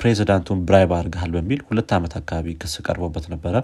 ፕሬዚዳንቱን 0.00 0.58
bribe 0.68 0.90
አድርገሃል 0.96 1.30
በሚል 1.36 1.60
ሁለት 1.68 1.90
ዓመት 1.96 2.14
አካባቢ 2.20 2.46
ክስ 2.62 2.74
ቀርቦበት 2.86 3.26
ነበረ። 3.34 3.54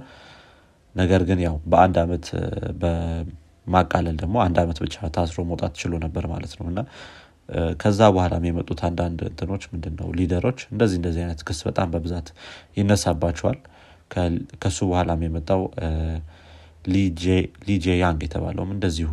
ነገር 0.94 1.22
ግን 1.28 1.38
ያው 1.44 1.56
በአንድ 1.72 1.96
ዓመት 2.02 2.26
በማቃለል 2.82 4.16
ደግሞ 4.22 4.36
አንድ 4.44 4.56
ዓመት 4.62 4.78
ብቻ 4.84 5.08
ታስሮ 5.16 5.40
መውጣት 5.50 5.72
ችሎ 5.80 5.92
ነበር 6.04 6.24
ማለት 6.32 6.52
ነው። 6.58 6.66
እና 6.72 6.80
ከዛ 7.80 8.00
በኋላም 8.14 8.44
የመጡት 8.48 8.80
አንዳንድ 8.88 9.20
እንትኖች 9.28 9.62
ምንድን 9.72 9.94
ነው 10.00 10.08
leader 10.18 10.43
ኦች 10.43 10.60
እንደዚህ 10.72 10.96
እንደዚህ 11.00 11.20
አይነት 11.24 11.40
ክስ 11.48 11.60
በጣም 11.68 11.88
በብዛት 11.94 12.28
ይነሳባቸዋል። 12.76 13.58
ከሱ 14.62 14.78
በኋላም 14.90 15.20
የመጣው 15.26 15.62
ሊጄ 17.68 17.86
ያንግ 18.00 18.20
የተባለውም 18.26 18.70
እንደዚሁ 18.76 19.10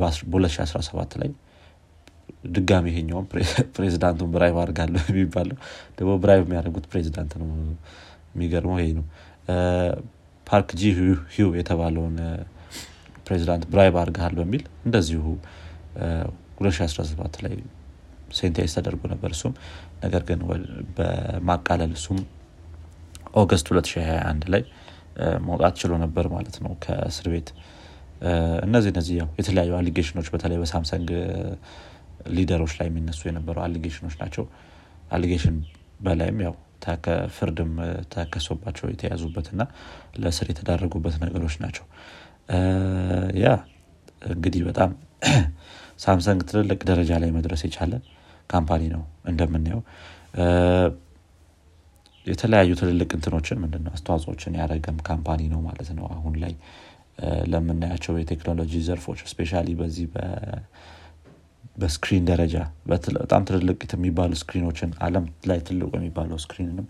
በ2017 0.00 1.18
ላይ 1.22 1.30
ድጋሚ 2.54 2.86
ይሄኛውም 2.92 3.26
ፕሬዚዳንቱን 3.76 4.30
bribe 4.34 4.56
አድርገሃል 4.62 5.02
የሚባለው 5.12 5.56
ደግሞ 5.98 6.10
bribe 6.22 6.42
የሚያደርጉት 6.46 6.86
ፕሬዚዳንት 6.92 7.32
ነው። 7.42 7.48
የሚገርመው 8.34 8.78
ይሄ 8.80 8.90
ነው። 8.98 9.04
ፓርክ 10.46 10.70
ጂ 10.76 10.90
ሂው 11.34 11.50
የተባለውን 11.58 12.16
ፕሬዚዳንት 13.26 13.64
bribe 13.72 13.94
አርገሃል 14.02 14.34
በሚል 14.40 14.62
እንደዚሁ 14.86 15.22
2017 16.58 17.42
ላይ 17.44 17.54
sentence 18.32 18.72
ተደርጎ 18.76 19.02
ነበር 19.06 19.30
እሱም። 19.30 19.52
ነገር 20.04 20.22
ግን 20.28 20.40
በማቃለል 20.96 21.92
እሱም 21.98 22.18
August 23.34 23.66
2021 23.70 24.50
ላይ 24.54 24.62
መውጣት 25.40 25.74
ችሎ 25.80 25.92
ነበር 26.04 26.26
ማለት 26.28 26.56
ነው 26.64 26.72
ከእስር 26.84 27.26
ቤት። 27.32 27.48
እነዚህ 28.66 28.90
እነዚህ 28.94 29.14
ያው 29.20 29.28
የተለያዩ 29.38 29.72
allegation 29.78 30.14
ኦች 30.14 30.28
በተለይ 30.34 30.58
በሳምሰንግ 30.62 31.08
leader 32.34 32.57
ኦች 32.57 32.72
ላይ 32.78 32.86
የሚነሱ 32.90 33.20
የነበሩ 33.28 33.56
allegation 33.60 33.99
ኦች 33.99 34.14
ናቸው። 34.22 34.44
allegation 35.10 35.56
በላይም 36.00 36.38
ያው 36.40 36.54
ፍርድም 37.36 37.72
ተከሶባቸው 38.14 38.86
የተያዙበት 38.90 39.46
እና 39.52 39.62
ለእስር 40.16 40.46
የተዳረጉበት 40.50 41.14
ነገሮች 41.22 41.54
ናቸው። 41.62 41.84
ያ 43.42 43.52
እንግዲህ 44.28 44.62
በጣም 44.68 44.90
ሳምሰንግ 45.98 46.40
ትልልቅ 46.50 46.80
ደረጃ 46.84 47.12
ላይ 47.22 47.30
መድረስ 47.30 47.62
የቻለ 47.66 47.92
company 48.50 48.82
ነው 48.94 49.02
እንደምናየው። 49.28 49.82
የተለያዩ 52.26 52.70
ትልልቅ 52.80 53.10
እንትኖችን 53.16 53.58
ምንድነው 53.62 53.92
አስተዋጽኦችን 53.92 54.56
ያደረገም 54.60 54.98
company 55.08 55.40
ነው 55.52 55.60
ማለት 55.60 55.88
ነው። 55.98 56.06
አሁን 56.14 56.34
ላይ 56.42 56.54
ለምናያቸው 57.52 58.14
የቴክኖሎጂ 58.18 58.72
ዘርፎች 58.86 59.20
specially 59.32 59.52
በዚህ 59.80 60.06
በ 61.76 61.88
screen 61.88 62.24
ደረጃ 62.30 62.56
በጣም 62.90 63.42
ትልልቅ 63.48 63.78
የሚባሉ 63.94 64.32
screen 64.42 64.66
ኦችን 64.66 64.90
አለም 65.06 65.24
ላይ 65.50 65.60
ትልቁ 65.68 65.90
የሚባለው 65.98 66.38
screen 66.44 66.69
ንም 66.69 66.86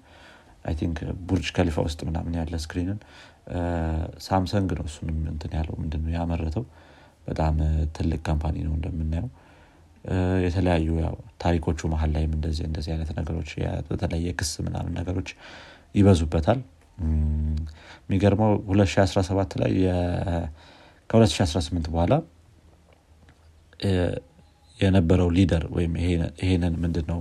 I 0.64 0.74
think 0.80 0.98
ቡርጅ 1.28 1.48
ከሊፋ 1.56 1.78
ውስጥ 1.86 2.00
ምናምን 2.08 2.34
ያለ 2.40 2.54
screen 2.64 2.90
ን 2.90 2.98
ሳምሰንግ 4.26 4.70
ነው 4.78 4.84
እሱንም 4.90 5.18
እንትን 5.32 5.52
ያለው 5.58 5.74
ምንድነው 5.82 6.12
ያመረተው 6.16 6.64
በጣም 7.26 7.54
ትልቅ 7.96 8.20
company 8.28 8.56
ነው 8.66 8.74
እንደምናየው። 8.78 9.28
የተለያዩ 10.46 10.88
ታሪኮቹ 11.42 11.88
መሀል 11.92 12.10
ላይም 12.16 12.32
እንደዚህ 12.38 12.64
እንደዚህ 12.68 12.90
አይነት 12.94 13.10
ነገሮች 13.18 13.50
በተለየ 13.88 14.34
ክስ 14.40 14.52
ምናምን 14.66 14.92
ነገሮች 15.00 15.28
ይበዙበታል። 15.94 16.58
የሚገርመው 18.04 18.52
2017 18.70 19.56
ላይ 19.62 19.72
ከ2018 21.10 21.88
በኋላ 21.94 22.14
የነበረው 24.78 25.28
leader 25.36 25.64
ወይም 25.76 25.92
ይሄንን 26.42 26.74
ምንድን 26.84 27.06
ነው 27.12 27.18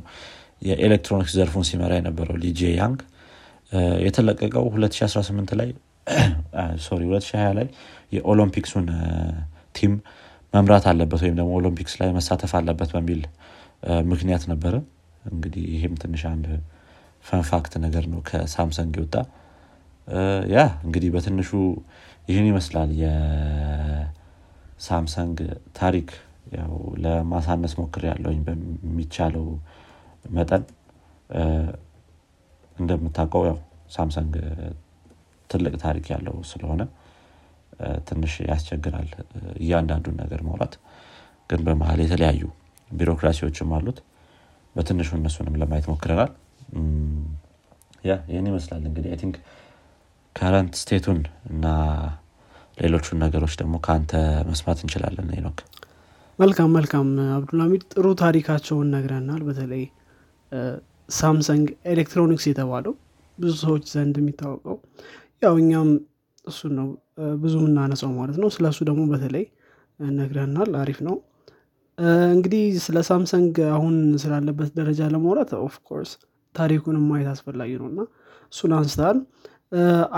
የኤሌክትሮኒክስ 0.61 1.33
ዘርፉን 1.39 1.65
ሲመራ 1.69 1.93
የነበረው 1.99 2.37
ሊጄ 2.43 2.61
ያንግ 2.77 2.99
የተለቀቀው 4.05 4.65
2018 4.73 5.55
ላይ 5.61 5.69
sorry 6.85 7.03
2020 7.11 7.51
ላይ 7.57 7.67
የ 8.11 8.22
Olympics 8.22 8.65
ኡን 8.65 8.87
team 9.75 9.93
መምራት 10.53 10.85
አለበት 10.91 11.21
ወይም 11.23 11.35
ደግሞ 11.39 11.51
Olympics 11.59 11.93
ላይ 12.01 12.09
መሳተፍ 12.17 12.51
አለበት 12.59 12.89
በሚል 12.95 13.21
ምክንያት 14.11 14.43
ነበረ። 14.51 14.73
እንግዲህ 15.29 15.63
ይህም 15.73 15.93
ትንሽ 16.01 16.21
አንድ 16.31 16.45
fun 17.25 17.46
fact 17.46 17.73
ነገር 17.85 18.05
ነው 18.13 18.19
ከሳምሰንግ 18.29 18.93
የወጣ 18.99 19.15
ያ 20.53 20.57
እንግዲህ 20.85 21.09
በትንሹ 21.13 21.49
ይህን 22.29 22.45
ይመስላል 22.49 22.89
የሳምሰንግ 24.83 25.37
ታሪክ። 25.75 26.09
ያው 26.55 26.73
ለማሳነስ 27.03 27.73
ሞክሬያለሁኝ 27.79 28.39
በሚቻለው 28.47 29.45
መጠን። 30.31 30.63
እንደምታውቀው 32.77 33.43
ያው 33.49 33.57
ሳምሰንግ 33.91 34.33
ትልቅ 35.49 35.73
ታሪክ 35.81 36.05
ያለው 36.13 36.35
ስለሆነ 36.51 36.81
ትንሽ 38.07 38.33
ያስቸግራል 38.49 39.09
እያንዳንዱን 39.59 40.15
ነገር 40.21 40.41
ማውራት። 40.47 40.75
ግን 41.49 41.61
በመሀል 41.65 41.99
የተለያዩ 42.03 42.43
ቢሮክራሲዎችም 42.91 43.71
አሉት። 43.77 43.99
በትንሹ 44.75 45.09
እነሱንም 45.17 45.57
ለማየት 45.61 45.87
ሞክረናል። 45.91 46.31
ያ 48.03 48.13
ይህን 48.29 48.47
ይመስላል 48.49 48.83
እንግዲህ 48.89 49.09
I 49.11 49.19
think 49.21 49.35
current 50.35 50.73
state 50.79 51.01
ኡን 51.01 51.19
እና 51.51 51.65
ሌሎቹን 52.77 53.17
ነገሮች 53.23 53.53
ደግሞ 53.59 53.75
ከአንተ 53.85 54.11
መስማት 54.47 54.79
እንችላለን 54.83 55.27
ኖክ 55.45 55.59
መልካም 56.39 56.71
መልካም 56.77 57.07
አብዱልሚድ 57.33 57.83
ጥሩ 57.93 58.05
ታሪካቸውን 58.21 58.87
ነግረኸናል። 58.93 59.41
በተለይ 59.47 59.83
ሳምሰንግ 61.17 61.65
ኤሌክትሮኒክስ 61.93 62.45
የተባለው 62.49 62.93
ብዙ 63.37 63.53
ሰዎች 63.63 63.83
ዘንድ 63.93 64.15
የሚታወቀው 64.21 64.77
ያው 65.41 65.53
እኛም 65.61 65.89
እሱን 66.45 66.73
ነው 66.79 66.87
ብዙ 67.41 67.53
የምናነሳው 67.61 68.11
ማለት 68.17 68.37
ነው። 68.41 68.49
ስለ 68.55 68.65
እሱ 68.71 68.79
ደግሞ 68.89 69.01
በተለይ 69.11 69.45
ነግረኸናል 69.99 70.71
አሪፍ 70.81 70.99
ነው። 71.07 71.15
እንግዲህ 72.33 72.63
ስለ 72.85 72.97
ሳምሰንግ 73.09 73.55
አሁን 73.73 73.95
ስላለበት 74.21 74.69
ደረጃ 74.79 75.09
ለማውራት 75.13 75.51
of 75.61 75.74
course 75.74 76.11
ታሪኩንም 76.55 77.03
ማየት 77.09 77.29
አስፈላጊ 77.33 77.71
ነው 77.81 77.87
እና 77.91 77.99
እሱን 78.53 78.71
አንስተሃል። 78.77 79.19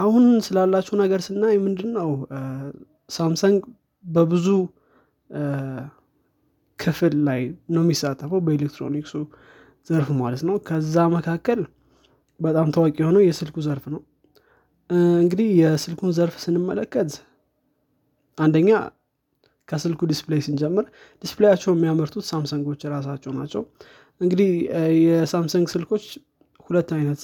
አሁን 0.01 0.25
ስላለው 0.45 0.95
ነገር 1.01 1.19
ስናይ 1.27 1.55
ምንድን 1.65 1.91
ነው 1.97 2.09
ሳምሰንግ 3.09 3.59
በብዙ 4.05 4.47
ክፍል 6.79 7.13
ላይ 7.27 7.41
ነው 7.73 7.81
የሚሳተፈው 7.83 8.39
በኤሌክትሮኒክሱ 8.45 9.13
ዘርፍ 9.89 10.09
ማለት 10.19 10.41
ነው። 10.47 10.55
ከዛ 10.67 10.95
መካከል 11.15 11.59
በጣም 12.39 12.67
ታዋቂ 12.75 12.95
የሆነው 13.01 13.21
የስልኩ 13.25 13.57
ዘርፍ 13.67 13.85
ነው 13.93 14.01
እንግዲህ 14.89 15.47
የስልኩን 15.61 16.11
ዘርፍ 16.17 16.35
ስንመለከት 16.43 17.11
አንደኛ 18.37 18.69
ከስልኩ 19.67 20.01
display 20.11 20.41
ስንጀምር 20.45 20.85
display 21.23 21.47
ኣቸው 21.47 21.71
የሚያመርቱት 21.73 22.25
ሳምሰንጎች 22.31 22.81
ራሳቸው 22.93 23.31
ናቸው። 23.37 23.61
እንግዲህ 24.21 24.49
የሳምሰንግ 25.05 25.67
ስልኮች 25.73 26.03
ሁለት 26.65 26.89
አይነት 26.97 27.21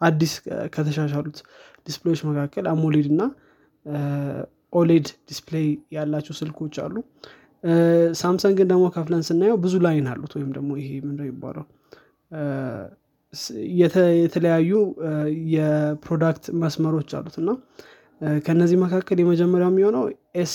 አዲስ 0.00 0.32
ከተሻሻሉት 0.74 1.36
display 1.86 2.08
ዎች 2.08 2.20
መካከል 2.28 2.64
AMOLED 2.72 3.06
እና 3.12 3.22
OLED 4.72 5.06
display 5.28 5.66
ያላቸው 5.96 6.34
ስልኮች 6.40 6.74
አሉ። 6.84 6.94
ሳምሰንግን 8.20 8.66
ደግሞ 8.72 8.84
ከፍለን 8.96 9.22
ስናየው 9.28 9.56
ብዙ 9.62 9.74
line 9.84 10.06
አሉት 10.12 10.32
ወይም 10.36 10.50
ደግሞ 10.56 10.70
ይሄ 10.80 10.90
ምንደ 11.06 11.22
ይባለው 11.28 11.64
የተለያዩ 14.22 14.70
የ 15.54 15.74
product 15.74 16.44
መስመሮች 16.62 17.10
አሉት 17.18 17.36
እና 17.42 17.50
ከነዚህ 18.46 18.78
መካከል 18.84 19.18
የመጀመሪያው 19.22 19.70
የሚሆነው 19.72 20.04
S 20.36 20.54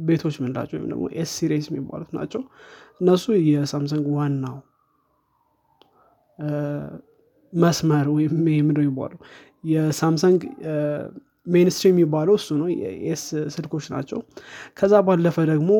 ቤቶች 0.00 0.36
ምንላቸው 0.42 0.76
ወይም 0.76 0.86
ደግሞ 0.92 1.04
S 1.16 1.30
series 1.38 1.66
የሚባሉት 1.70 2.10
ናቸው። 2.18 2.42
እነሱ 3.00 3.24
የሳምሰንግ 3.48 4.06
ዋናው 4.16 4.56
መስመር 7.52 8.06
ወይም 8.16 8.32
ምንደ 8.66 8.78
የሚባለው? 8.82 9.18
የሳምሰንግ 9.70 10.40
mainstream 11.46 11.94
የሚባለው 11.94 12.34
እሱ 12.40 12.48
ነው። 12.60 12.68
የ 12.80 13.08
S 13.08 13.22
ስልኮች 13.54 13.84
ናቸው። 13.94 14.18
ከዛ 14.78 14.94
ባለፈ 15.06 15.36
ደግሞ 15.52 15.70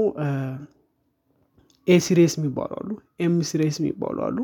A 1.88 1.96
series 2.04 2.32
የሚባሉ 2.38 2.72
አሉ 2.80 2.90
M 3.20 3.34
series 3.48 3.76
የሚባሉ 3.80 4.16
አሉ። 4.26 4.38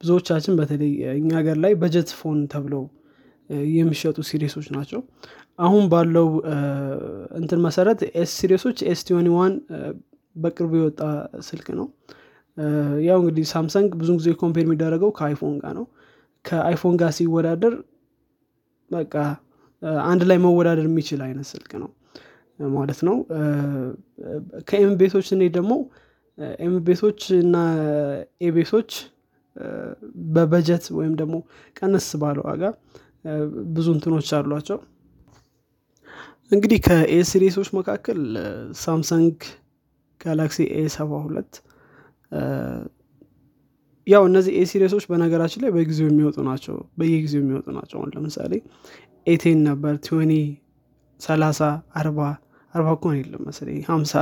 ብዙዎቻችን 0.00 0.54
በተለይ 0.60 0.92
እኛ 1.14 1.30
ሀገር 1.38 1.56
ላይ 1.64 1.72
budget 1.82 2.10
phone 2.18 2.38
ተብለው 2.52 2.82
የሚሸጡ 3.74 4.18
series 4.30 4.52
ኦች 4.52 4.66
ናቸው። 4.76 5.00
አሁን 5.58 5.84
ባለው 5.92 6.28
እንትን 7.38 7.60
መሰረት 7.66 8.00
S 8.16 8.34
twenty 9.06 9.28
one 9.36 9.54
በቅርቡ 10.36 10.72
የወጣ 10.80 11.00
ስልክ 11.48 11.68
ነው። 11.78 11.86
ያው 13.06 13.18
እንግዲህ 13.22 13.44
ሳምሰንግ 13.52 13.90
ብዙ 14.00 14.10
ጊዜ 14.18 14.28
compare 14.40 14.64
የሚደረገው 14.66 15.10
ከአይፎን 15.18 15.54
ጋር 15.62 15.72
ነው። 15.78 15.86
ከአይፎን 16.44 16.94
ጋር 17.00 17.10
ሲወዳደር 17.16 17.74
በቃ 18.90 19.14
አንድ 20.04 20.22
ላይ 20.28 20.38
መወዳደር 20.44 20.86
የሚችል 20.88 21.20
አይነት 21.26 21.46
ስልክ 21.52 21.72
ነው 21.82 21.90
ማለት 22.58 23.00
ነው። 23.08 23.16
ከ 24.68 24.84
M 24.84 24.92
ቤቶች 25.00 25.28
እኔ 25.36 25.42
ደግሞ 25.56 25.72
M 26.58 26.74
ቤቶች 26.86 27.20
እና 27.38 27.56
A 28.42 28.48
ቤቶች 28.48 28.90
በበጀት 30.34 30.84
ወይም 30.98 31.14
ደግሞ 31.20 31.36
ቀነስ 31.78 32.08
ባለ 32.22 32.38
ዋጋ 32.48 32.62
ብዙ 33.74 33.86
እንትኖች 33.94 34.28
አሏቸው። 34.38 34.78
እንግዲህ 36.52 36.78
ከ 36.84 37.14
A 37.30 37.34
series 37.34 37.54
ኦች 37.54 37.68
መካከል 37.78 38.20
ሳምሰንግ 38.82 39.34
ጋላክሲ 40.20 40.58
A 40.74 40.84
ሰባ 40.94 41.10
ሁለት 41.24 41.52
ያው 44.06 44.22
እነዚህ 44.28 44.52
A 44.56 44.64
series 44.70 44.90
ኦች 44.90 45.04
በነገራችን 45.10 45.62
ላይ 45.64 45.70
በጊዜው 45.74 46.06
የሚወጡ 46.10 46.38
ናቸው። 46.48 46.76
በየጊዜው 46.98 47.40
የሚወጡ 47.42 47.66
ናቸው። 47.76 47.96
አሁን 47.98 48.12
ለምሳሌ 48.14 48.52
A 49.26 49.34
ten 49.34 49.58
ነበር 49.68 49.94
twenty 50.06 50.32
ሰላሳ 51.20 51.60
አርባ 51.98 52.20
አርባ 52.74 52.88
እኮን 52.96 53.14
የለም 53.18 53.42
መሰለኝ 53.48 53.78
ሀምሳ 53.88 54.14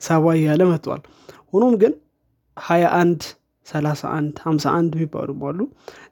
ሰባ 0.00 0.24
እያለ 0.38 0.62
መጥቷል 0.70 1.02
ሆኖም 1.52 1.74
ግን 1.82 1.92
ሀያ 2.56 2.84
አንድ 3.00 3.20
ሰላሳ 3.66 4.02
አንድ 4.16 4.34
ሀምሳ 4.44 4.64
አንድ 4.78 4.92
የሚባሉ 4.96 5.30
አሉ። 5.48 5.60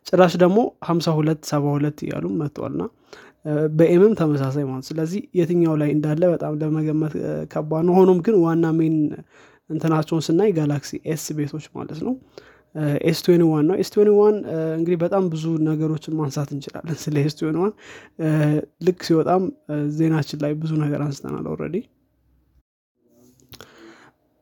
ጭራሽ 0.08 0.34
ደግሞ 0.42 0.58
ሀምሳ 0.88 1.14
ሁለት 1.18 1.40
ሰባ 1.50 1.64
ሁለት 1.76 1.98
እያሉ 2.04 2.24
መጥቷልና 2.40 2.82
በ 3.78 3.92
M 3.92 3.99
ም 3.99 4.12
ተመሳሳይ 4.20 4.64
ማለት 4.68 4.86
ስለዚህ 4.90 5.20
የትኛው 5.38 5.74
ላይ 5.82 5.90
እንዳለ 5.96 6.22
በጣም 6.32 6.54
ለመገመት 6.60 7.12
ከባድ 7.52 7.84
ነው። 7.88 7.94
ሆኖም 7.98 8.18
ግን 8.26 8.36
ዋና 8.44 8.66
main 8.78 8.96
እንትናቸውን 9.70 10.22
ስናይ 10.26 10.50
Galaxy 10.56 10.92
S 11.12 11.24
ቤቶች 11.38 11.64
ማለት 11.76 12.00
ነው። 12.06 12.14
S 13.08 13.20
one 13.46 13.64
ነው። 13.68 13.76
S 13.82 13.88
twenty 13.94 14.10
one 14.16 14.36
እንግዲህ 14.76 14.98
በጣም 15.04 15.24
ብዙ 15.32 15.44
ነገሮችን 15.68 16.16
ማንሳት 16.18 16.50
እንችላለን 16.56 16.98
ስለ 17.04 17.16
S 17.22 17.36
twenty 17.38 17.56
one 17.62 17.72
ልክ 18.86 18.98
ሲወጣም 19.08 19.44
ዜናችን 19.98 20.40
ላይ 20.44 20.52
ብዙ 20.62 20.72
ነገር 20.84 21.00
አንስተናል 21.06 21.46
already 21.52 21.76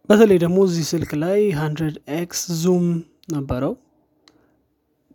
በተለይ 0.09 0.39
ደግሞ 0.43 0.57
እዚህ 0.69 0.87
ስልክ 0.91 1.11
ላይ 1.23 1.41
hundred 1.59 1.95
X 2.17 2.41
zoom 2.63 2.87
ነበረው። 3.35 3.75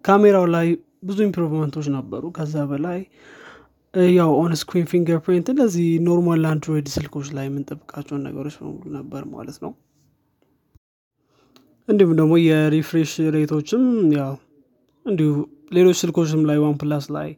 ካሜራው 0.06 0.46
ላይ 0.56 0.68
ብዙ 1.04 1.18
improvement 1.28 1.72
ኦች 1.72 1.88
ነበሩ። 1.98 2.24
ከዛ 2.38 2.64
በላይ 2.72 3.00
ያው 4.14 4.32
on 4.40 4.52
screen 4.60 4.88
fingerprint 4.92 5.48
እንደዚህ 5.54 5.88
normal 6.08 6.44
አንድሮይድ 6.50 6.88
ስልኮች 6.96 7.28
ላይ 7.38 7.46
የምንጠብቃቸውን 7.48 8.22
ነገሮች 8.28 8.56
በሙሉ 8.60 8.84
ነበር 8.98 9.22
ማለት 9.32 9.58
ነው። 9.64 9.72
እንዲሁም 11.88 12.14
ደግሞ 12.20 12.34
የ 12.42 12.58
refresh 12.58 13.14
rate 13.36 13.56
ኦችም 13.56 13.86
ያው 14.18 14.34
እንዲሁ 15.06 15.32
ሌሎች 15.74 15.98
ስልኮችም 16.02 16.42
ላይ 16.50 16.58
OnePlus 16.64 17.06
ላይ 17.16 17.30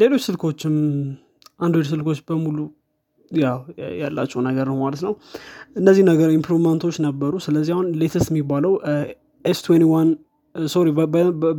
ሌሎች 0.00 0.22
ስልኮችም 0.28 0.76
አንድሮይድ 1.60 1.88
ስልኮች 1.92 2.18
በሙሉ 2.28 2.58
ያው 3.40 3.58
ያላቸው 4.00 4.40
ነገር 4.46 4.66
ነው 4.70 4.76
ማለት 4.82 5.02
ነው። 5.06 5.12
እነዚህ 5.76 6.04
ነገር 6.10 6.28
improvement 6.36 6.80
ኦች 6.80 6.96
ነበሩ። 7.06 7.32
ስለዚህ 7.46 7.72
አሁን 7.76 7.86
latest 8.00 8.30
የሚባለው 8.32 8.72
S 9.44 9.60
twenty 9.66 9.84
one 9.92 10.10
sorry 10.54 10.88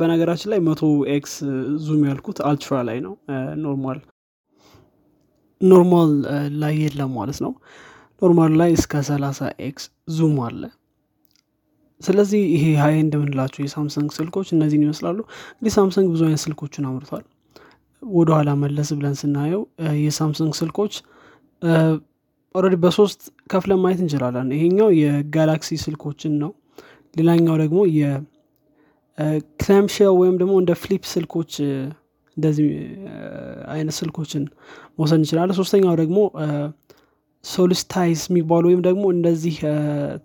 በነገራችን 0.00 0.50
ላይ 0.52 0.60
መቶ 0.68 0.82
X 1.14 1.32
zoom 1.84 2.02
ያልኩት 2.08 2.38
Ultra 2.48 2.76
ላይ 2.88 2.98
ነው። 3.06 3.14
normal 3.64 3.98
normal 5.60 6.10
ላይ 6.62 6.74
የለም 6.82 7.12
ማለት 7.18 7.38
ነው። 7.44 7.52
normal 8.22 8.52
ላይ 8.60 8.70
እስከ 8.78 9.02
ሰላሳ 9.08 9.38
X 9.66 9.84
zoom 10.16 10.36
አለ። 10.46 10.62
ስለዚህ 12.00 12.42
ይሄ 12.54 12.64
high 12.80 12.94
end 13.02 13.14
ምንላቸው 13.14 13.60
የሳምሰንግ 13.64 14.10
ስልኮች 14.16 14.48
እነዚህን 14.54 14.84
ይመስላሉ። 14.86 15.18
እንግዲህ 15.52 15.74
ሳምሰንግ 15.76 16.08
ብዙ 16.14 16.22
አይነት 16.26 16.42
ስልኮችን 16.44 16.86
አምርቷል። 16.88 17.24
ወደኋላ 18.02 18.50
መለስ 18.62 18.88
ብለን 18.98 19.14
ስናየው 19.20 19.62
የሳምሰንግ 20.02 20.52
ስልኮች 20.58 20.94
already 22.54 22.74
በሶስት 22.82 23.20
ከፍለን 23.52 23.80
ማየት 23.82 24.00
እንችላለን። 24.02 24.48
ይሄኛው 24.56 24.88
የጋላክሲ 25.00 25.70
ስልኮችን 25.82 26.32
ነው። 26.42 26.50
ሌላኛው 27.14 27.56
ደግሞ 27.62 27.78
የ 27.98 28.26
clamshell 28.26 29.50
ወይም 30.20 30.36
ደግሞ 30.40 30.54
እንደ 30.62 30.72
flip 30.82 31.02
ስልኮች 31.12 31.52
እንደዚህ 32.36 32.66
አይነት 33.74 33.94
ስልኮችን 33.98 34.42
መውሰድ 34.98 35.18
እንችላለን። 35.20 35.56
ሶስተኛው 35.60 35.94
ደግሞ 36.02 36.18
ሶልስታይስ 37.44 38.22
የሚባሉ 38.30 38.64
ወይም 38.70 38.80
ደግሞ 38.88 39.04
እንደዚህ 39.16 39.56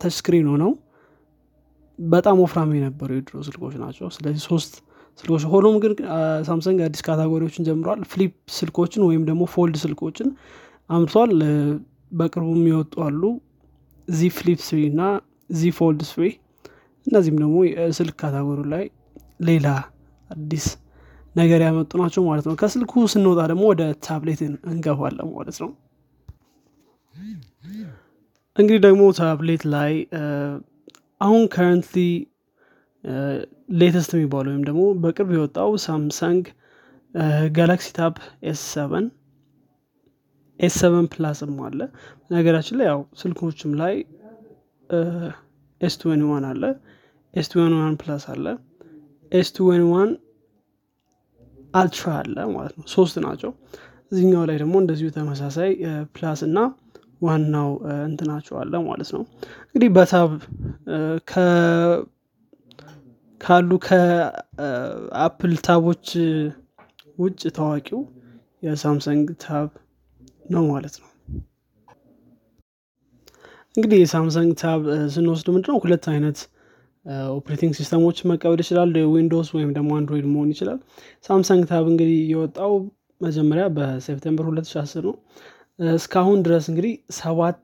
touchscreen 0.01 0.47
ሆነው 0.51 0.71
በጣም 1.99 2.38
ወፍራም 2.43 2.69
የነበሩ 2.77 3.10
የድሮ 3.17 3.36
ስልኮች 3.47 3.75
ናቸው። 3.82 4.08
ስለዚህ 4.15 4.41
ሶስት 4.49 4.73
ስልኮች 5.19 5.43
ሆኖም 5.51 5.75
ግን 5.84 5.93
ሳምሰንግ 6.45 6.77
አዲስ 6.86 7.01
category 7.07 7.41
ዎችን 7.41 7.65
ጀምረዋል። 7.67 8.01
flip 8.12 8.34
ስልኮችን 8.58 9.01
ወይም 9.10 9.23
ደግሞ 9.30 9.43
fold 9.53 9.75
ስልኮችን 9.84 10.27
አምርቷል 10.91 11.32
በቅርቡ 12.12 12.49
የሚወጡ 12.58 12.93
አሉ። 13.06 13.21
Z 14.07 14.29
Flip 14.38 14.60
three 14.67 14.79
እና 14.91 15.01
Z 15.49 15.71
Fold 15.77 16.01
three። 16.10 16.23
እነዚህም 17.08 17.38
ደግሞ 17.41 17.58
ስልክ 17.97 18.15
category 18.21 18.62
ላይ 18.73 18.84
ሌላ 19.41 19.67
አዲስ 20.30 20.65
ነገር 21.36 21.60
ያመጡ 21.65 21.91
ናቸው 22.01 22.21
ማለት 22.30 22.45
ነው። 22.49 22.56
ከስልኩ 22.62 23.04
ስንወጣ 23.13 23.39
ደግሞ 23.51 23.63
ወደ 23.71 23.84
ታብሌት 24.06 24.41
እንገባለን 24.71 25.30
ማለት 25.36 25.58
ነው። 25.63 25.71
እንግዲህ 28.58 28.82
ደግሞ 28.86 29.04
ታብሌት 29.19 29.63
ላይ 29.73 29.93
አሁን 31.21 31.43
currently 31.53 31.99
latest 33.79 34.12
የሚባለው 34.15 34.51
ወይም 34.51 34.63
ደግሞ 34.69 34.84
በቅርብ 35.04 35.30
የወጣው 35.36 35.71
ሳምሰንግ 35.86 36.43
Galaxy 37.57 37.88
Tab 37.97 38.15
S 38.49 38.62
seven 38.73 39.05
S 40.62 40.73
seven 40.81 41.07
plus 41.13 41.40
ም 41.40 41.53
አለ። 41.67 41.80
ነገራችን 42.32 42.78
ላይ 42.80 42.88
ያው 42.91 43.00
ስልኮችም 43.21 43.71
ላይ 43.82 43.95
S 45.81 45.95
one 46.29 46.45
አለ። 46.52 46.63
S 47.34 47.49
one 47.57 47.95
plus 48.01 48.25
አለ። 48.34 48.45
S 49.31 49.49
one 49.91 50.12
Ultra 51.73 52.07
አለ 52.21 52.38
ማለት 52.54 52.74
ነው። 52.78 52.86
ሶስት 52.93 53.15
ናቸው። 53.26 53.52
እዚህኛው 54.12 54.43
ላይ 54.50 54.58
ደግሞ 54.62 54.76
እንደዚሁ 54.82 55.10
ተመሳሳይ 55.17 55.69
plus 56.15 56.39
እና 56.47 56.58
ዋናው 57.21 57.69
እንትናቸው 58.08 58.56
አለ 58.62 58.74
ማለት 58.88 59.10
ነው። 59.15 59.24
እንግዲህ 59.65 59.89
በ 59.97 60.11
tab 60.11 60.31
ካሉ 63.41 63.69
ከአፕል 63.86 65.54
tab 65.67 65.85
ኦች 65.85 66.07
ውጭ 67.17 67.41
ታዋቂው 67.58 68.02
የሳምሰንግ 68.65 69.28
tab 69.43 69.69
ነው 70.45 70.63
ማለት 70.71 70.95
ነው። 71.01 71.08
እንግዲህ 73.77 73.97
የሳምሰንግ 74.01 74.51
tab 74.62 74.81
ስንወስድ 75.13 75.47
ምንድነው? 75.54 75.77
ሁለት 75.84 76.06
አይነት 76.13 76.39
operating 77.36 77.73
system 77.77 78.01
ኦች 78.01 78.17
መቀበል 78.32 78.60
ይችላል 78.63 78.91
Windows 79.12 79.49
ወይም 79.56 79.69
ደግሞ 79.77 79.91
አንድሮይድ 79.99 80.25
መሆን 80.32 80.49
ይችላል። 80.54 80.80
ሳምሰንግ 81.27 81.63
tab 81.71 81.86
እንግዲህ 81.91 82.19
የወጣው 82.32 82.73
መጀመሪያ 83.21 83.65
በሴፕቴምበር 83.77 84.45
2010 84.49 85.01
ነው። 85.08 85.15
እስካሁን 85.95 86.39
ድረስ 86.45 86.65
እንግዲህ 86.71 86.93
ሰባት 87.19 87.63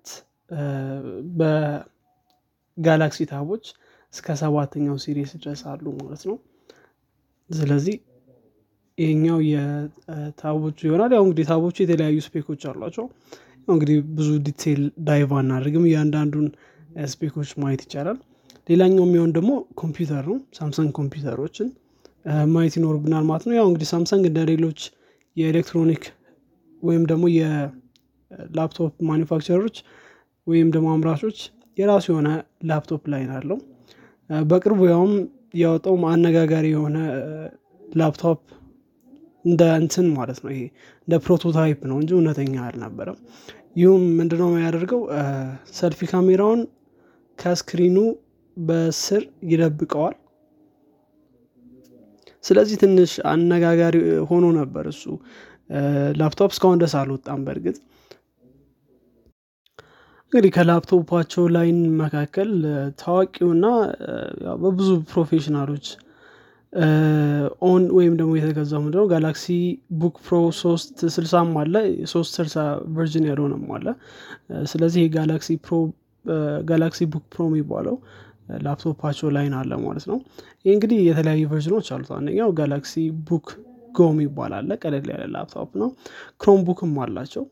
በ 1.40 1.85
Galaxy 1.85 3.20
tab 3.32 3.46
ኦች 3.46 3.66
እስከ 4.14 4.36
ሰባተኛው 4.42 4.98
series 5.04 5.32
ድረስ 5.42 5.62
አሉ 5.72 5.86
ማለት 6.00 6.24
ነው። 6.30 6.38
ስለዚህ 7.50 7.96
ይሄኛው 8.98 9.40
የ 9.50 9.78
tab 9.78 10.21
ኦቹ 10.21 10.78
ይሆናል። 10.88 11.12
ያው 11.16 11.24
እንግዲህ 11.26 11.46
tab 11.50 11.61
ኦቹ 11.61 11.76
የተለያዩ 11.84 12.18
spec 12.26 12.44
ኦች 12.44 12.62
አሏቸው። 12.70 13.06
እንግዲህ 13.68 13.98
ብዙ 14.18 14.30
detail 14.46 14.82
dive 15.08 15.32
አናደርግም። 15.40 15.86
እያንዳንዱን 15.90 16.48
ስፔኮች 17.12 17.50
ማየት 17.62 17.82
ይቻላል። 17.86 18.18
ሌላኛው 18.70 19.04
የሚሆን 19.08 19.32
ደግሞ 19.38 19.52
ኮምፒውተር 19.82 20.24
ነው። 20.32 20.38
ሳምሰንግ 20.58 20.90
ኮምፒውተሮችን 20.98 21.68
ማየት 22.54 22.76
ይኖርብናል 22.80 23.26
ማለት 23.30 23.46
ነው። 23.50 23.56
ያው 23.58 23.68
እንግዲህ 23.70 23.90
ሳምሰንግ 23.94 24.24
እንደ 24.30 24.40
ሌሎች 24.52 24.80
የኤሌክትሮኒክ 25.38 26.04
ወይም 26.84 27.04
ደግሞ 27.12 27.26
የላፕቶፕ 27.38 28.94
manufacturer 29.10 29.61
ኦች 29.61 29.78
ወይም 30.48 30.68
ደግሞ 30.76 30.88
አምራቾች 30.96 31.38
የራሱ 31.78 32.06
የሆነ 32.12 32.30
ላፕቶፕ 32.70 33.04
line 33.14 33.32
አለው። 33.38 33.58
በቅርቡ 34.48 34.80
ያውም 34.92 35.14
ያወጣው 35.58 35.96
አነጋጋሪ 36.12 36.66
የሆነ 36.74 36.98
ላፕቶፕ 37.96 38.40
እንደ 39.46 39.64
እንትን 39.80 40.08
ማለት 40.16 40.40
ነው 40.44 40.52
ይሄ 40.54 40.62
እንደ 41.08 41.16
prototype 41.26 41.80
ነው 41.90 41.98
እንጂ 42.02 42.12
እውነተኛ 42.18 42.56
አልነበረም። 42.66 43.20
ይሄም 43.76 44.04
ምንድነው 44.20 44.50
የሚያደርገው? 44.52 45.02
ሰልፊ 45.74 46.00
ካሜራውን 46.12 46.62
ከስክሪኑ 47.40 47.98
በስር 48.58 49.24
ይደብቀዋል። 49.50 50.16
ስለዚህ 52.44 52.78
ትንሽ 52.84 53.12
አነጋጋሪ 53.32 53.96
ሆኖ 54.30 54.46
ነበር 54.60 54.86
እሱ። 54.94 55.04
ላፕቶፕ 56.20 56.52
እስካሁን 56.54 56.82
ድረስ 56.82 56.94
አልወጣም 57.00 57.40
በእርግጥ 57.46 57.78
እንግዲህ 60.34 60.52
ከላፕቶፓቸው 60.56 61.44
line 61.56 61.80
መካከል 62.00 62.50
ታዋቂውና 63.02 63.66
በብዙ 64.64 64.90
professional 65.12 65.67
ኦች 65.67 65.86
own 67.66 67.84
ወይም 67.98 68.14
ደግሞ 68.20 68.32
የተገዛው 68.38 68.80
ምንድነው? 68.84 69.06
Galaxy 69.12 69.46
Book 70.00 70.16
Pro 70.26 70.34
ሶስት 70.62 70.96
ስልሳም 71.16 71.52
አለ። 71.62 71.76
ሶስት 72.14 72.32
ስልሳ 72.38 72.56
version 72.96 73.26
ያልሆነም 73.30 73.66
አለ። 73.78 73.88
ስለዚህ 74.72 75.04
Galaxy 75.16 75.50
Pro 75.66 75.74
Galaxy 76.70 77.02
Book 77.14 77.26
Pro 77.34 77.44
የሚባለው 77.50 77.96
ላፕቶፓቸው 78.62 79.28
line 79.36 79.54
አለ 79.60 79.72
ማለት 79.86 80.06
ነው። 80.12 80.18
ይህ 80.66 80.72
እንግዲህ 80.76 81.00
የተለያዩ 81.08 81.44
version 81.54 81.75
ኦች 81.75 81.88
አሉት። 81.96 82.12
አንደኛው 82.18 82.52
Galaxy 82.60 82.94
Book 83.30 83.48
Go 83.96 84.07
ም 84.07 84.18
ይባላል 84.24 84.70
ቀለል 84.82 85.08
ያለ 85.14 85.24
ላፕቶፕ 85.36 85.72
ነው። 85.82 85.90
Chromebook 86.42 86.62
ም 86.68 86.94
አላቸው። 87.06 87.46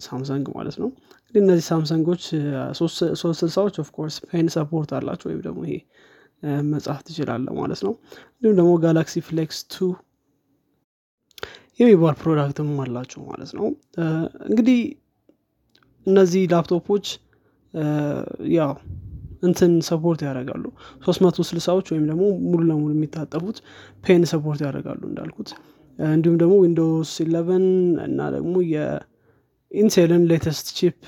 ሳምሰንግ 0.00 0.46
ማለት 0.56 0.76
ነው። 0.82 0.88
እንግዲህ 1.26 1.42
እነዚህ 1.44 1.64
ሳምሰንጎች 1.70 2.22
ሶስት 2.78 2.98
ስልሳዎች 3.40 3.76
of 3.82 3.91
course 3.91 4.16
pen 4.26 4.48
support 4.56 4.90
አላቸው። 4.98 5.28
ወይም 5.30 5.40
ደግሞ 5.46 5.60
ይሄ 5.66 5.76
መጻፍ 6.72 7.00
ትችላለህ 7.06 7.46
ማለት 7.58 7.80
ነው። 7.86 7.92
እንዲሁም 8.32 8.56
ደግሞ 8.58 8.72
Galaxy 8.84 9.22
Flex 9.28 9.58
two 9.66 9.86
የሚባል 11.80 12.14
product 12.20 12.57
ም 12.57 12.68
አላቸው 12.84 13.22
ማለት 13.30 13.50
ነው። 13.58 13.66
እንግዲህ 14.48 14.78
እነዚህ 16.06 16.42
ላፕቶፖች 16.52 17.06
ያው 18.56 18.72
እንትን 19.42 19.72
support 19.88 20.20
ያደርጋሉ። 20.26 20.64
ሶስት 21.06 21.20
መቶ 21.24 21.44
ስልሳዎች 21.48 21.86
ወይም 21.92 22.04
ደግሞ 22.10 22.22
ሙሉ 22.46 22.62
ለሙሉ 22.70 22.90
የሚታጠፉት 22.94 23.58
pen 24.04 24.22
support 24.32 24.60
ያደርጋሉ 24.66 25.02
እንዳልኩት። 25.10 25.50
እንዲሁም 25.98 26.36
ደግሞ 26.40 26.54
Windows 26.62 27.12
eleven 27.24 27.66
እና 28.06 28.20
ደግሞ 28.34 28.54
የኢንቴልን 28.72 30.24
latest 30.32 30.66
chip 30.78 30.98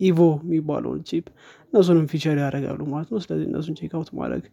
Evo 0.00 0.18
የሚባለውን 0.44 1.00
chip 1.08 1.26
እነሱንም 1.72 2.06
feature 2.10 2.38
ያደርጋሉ 2.42 2.80
ማለት 2.92 3.08
ነው። 3.12 3.20
ስለዚህ 3.24 3.46
እነሱን 3.50 3.76
check 3.80 3.99
out 3.99 4.10
ማድረግ 4.18 4.44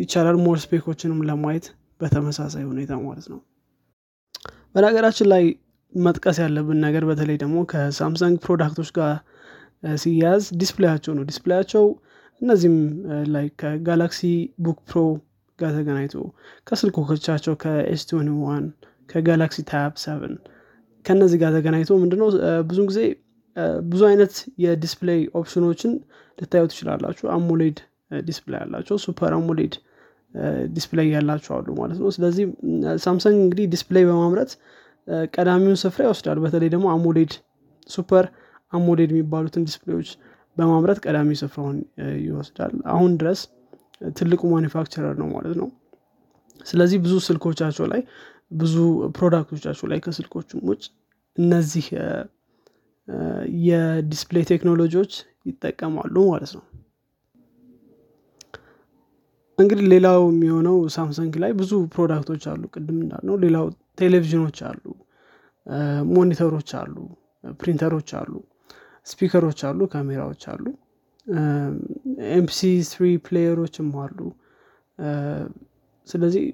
ይቻላል 0.00 0.36
more 0.44 0.58
spec 0.62 0.81
ኦችንም 0.81 1.20
ለማየት 1.30 1.66
በተመሳሳይ 2.00 2.64
ሁኔታ 2.70 2.92
ማለት 3.02 3.26
ነው። 3.32 3.40
በነገራችን 4.74 5.28
ላይ 5.32 5.44
መጥቀስ 5.92 6.38
ያለብን 6.42 6.78
ነገር 6.86 7.04
በተለይ 7.08 7.36
ደግሞ 7.42 7.56
ከሳምሰንግ 7.72 8.36
product 8.44 8.73
ኦች 8.73 8.90
ጋር 8.98 9.12
ሲያያዝ 9.96 10.44
display 10.60 10.86
ያቸው 10.86 11.12
ነው። 11.18 11.24
display 11.30 11.57
ያቸው 11.57 11.84
እነዚህም 12.40 12.76
ላይ 13.34 13.46
ከ 13.60 13.75
Galaxy 13.75 14.20
Book 14.58 14.78
Pro 14.88 15.00
ጋር 15.58 15.72
ተገናኝቶ 15.78 16.14
ከስልኮቻቸው 16.66 17.54
ከ 17.62 17.77
S 17.77 17.84
twenty 17.84 18.28
one 18.44 18.64
ከ 19.08 19.21
Galaxy 19.21 19.60
Tab 19.70 19.94
seven 20.04 20.34
ከነዚህ 21.04 21.38
ጋር 21.42 21.50
ተገናኝቶ 21.56 21.92
ምንድነው 22.02 22.28
ብዙን 22.70 22.86
ጊዜ 22.90 23.00
ብዙ 23.86 24.00
አይነት 24.10 24.34
የ 24.64 24.76
display 24.76 25.20
option 25.34 25.63
ኦችን 25.63 25.92
ልታዩ 26.38 26.64
ትችላላችሁ። 26.72 27.26
AMOLED 27.34 27.78
display 28.24 28.58
ያላቸው 28.62 28.96
super 29.04 29.32
AMOLED 29.36 29.74
display 30.74 31.08
ያላቸው 31.14 31.52
አሉ 31.56 31.68
ማለት 31.78 31.98
ነው። 32.02 32.10
ስለዚህ 32.16 32.44
Samsung 33.04 33.38
እንግዲህ 33.44 33.66
display 33.72 34.04
በማምረት 34.08 34.50
ቀዳሚውን 35.34 35.78
ስፍራ 35.82 36.00
ይወስዳል። 36.06 36.38
በተለይ 36.44 36.68
ደግሞ 36.74 36.86
AMOLED 36.94 37.32
Super 37.90 38.26
AMOLED 38.72 39.10
የሚባሉትን 39.14 39.62
display 39.68 39.95
ዎች 39.95 40.10
በማምረት 40.56 40.98
ቀዳሚ 41.04 41.30
ስፍራውን 41.40 41.78
ይወስዳል። 42.24 42.72
አሁን 42.94 43.10
ድረስ 43.20 43.40
ትልቁ 44.14 44.42
manufacturer 44.52 45.14
ነው 45.22 45.28
ማለት 45.34 45.54
ነው። 45.60 45.68
ስለዚህ 46.66 46.98
ብዙ 47.04 47.14
ስልኮቻቸው 47.26 47.86
ላይ 47.92 48.00
ብዙ 48.52 48.74
product 49.16 49.47
ኦቻቸው 49.47 49.86
ላይ 49.90 49.98
ከስልኮችም 50.04 50.60
ውጭ 50.70 50.82
እነዚህ 51.38 51.86
የ 53.66 53.83
display 53.83 54.44
ቴክኖሎጂዎች 54.50 55.12
ይጠቀማሉ 55.46 56.14
ማለት 56.30 56.52
ነው 56.56 56.64
እንግዲህ 59.60 59.84
ሌላው 59.92 60.20
የሚሆነው 60.30 60.76
Samsung 60.94 61.32
ላይ 61.42 61.50
ብዙ 61.60 61.72
product 61.94 62.25
ኦች 62.25 62.42
አሉ። 62.50 62.62
ቅድም 62.74 62.98
እንዳልነው 63.04 63.36
ሌላው 63.44 63.66
ቴሌቪዥኖች 64.00 64.58
አሉ። 64.68 64.84
monitor 66.12 66.49
ኦች 66.49 66.70
አሉ 66.80 66.94
ፕሪንተሮች 67.60 68.10
አሉ 68.20 68.32
speaker 69.06 69.40
ኦች 69.40 69.60
አሉ 69.68 69.80
ካሜራዎች 69.92 70.42
አሉ። 70.52 70.64
MP3 72.36 72.60
player 72.90 73.04
ኦችም 73.26 73.90
አሉ። 74.04 74.18
ስለዚህ 76.08 76.44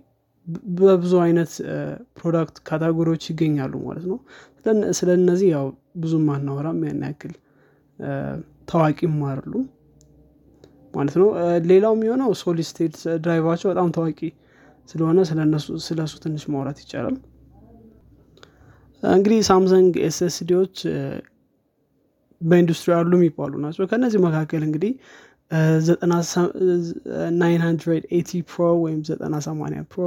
በብዙ 0.79 1.15
አይነት 1.25 1.53
product 2.19 2.57
category 2.69 3.06
ዎች 3.06 3.25
ይገኛሉ 3.31 3.75
ማለት 3.87 4.05
ነው። 4.11 4.19
ስለ 4.99 5.09
እነዚህ 5.21 5.49
ያው 5.57 5.67
ብዙም 5.97 6.27
አናወራም። 6.35 6.79
ያን 6.89 7.03
ያክል 7.09 7.35
ታዋቂም 8.69 9.19
አሉ 9.31 9.53
ማለት 10.95 11.15
ነው። 11.21 11.29
ሌላው 11.71 11.93
የሚሆነው 11.97 12.31
solid 12.41 12.67
state 12.71 12.95
drive 13.25 13.43
ኣቸው 13.43 13.69
በጣም 13.73 13.89
ታዋቂ 13.97 14.21
ስለሆነ 14.89 15.19
ስለሱ 15.87 16.13
ትንሽ 16.25 16.43
ማውራት 16.53 16.79
ይቻላል። 16.85 17.17
እንግዲህ 19.03 19.41
Samsung 19.49 19.93
SSD 20.07 20.36
ዎች 20.36 20.75
በኢንዱስትሪ 22.41 22.91
አሉ 22.97 23.13
የሚባሉ 23.19 23.53
ናቸው። 23.65 23.83
ከእነዚህ 23.91 24.21
መካከል 24.27 24.63
እንግዲህ 24.67 24.93
980 25.51 28.41
Pro 28.49 28.65
ወይም 28.85 28.99
980 29.09 29.85
Pro 29.93 30.03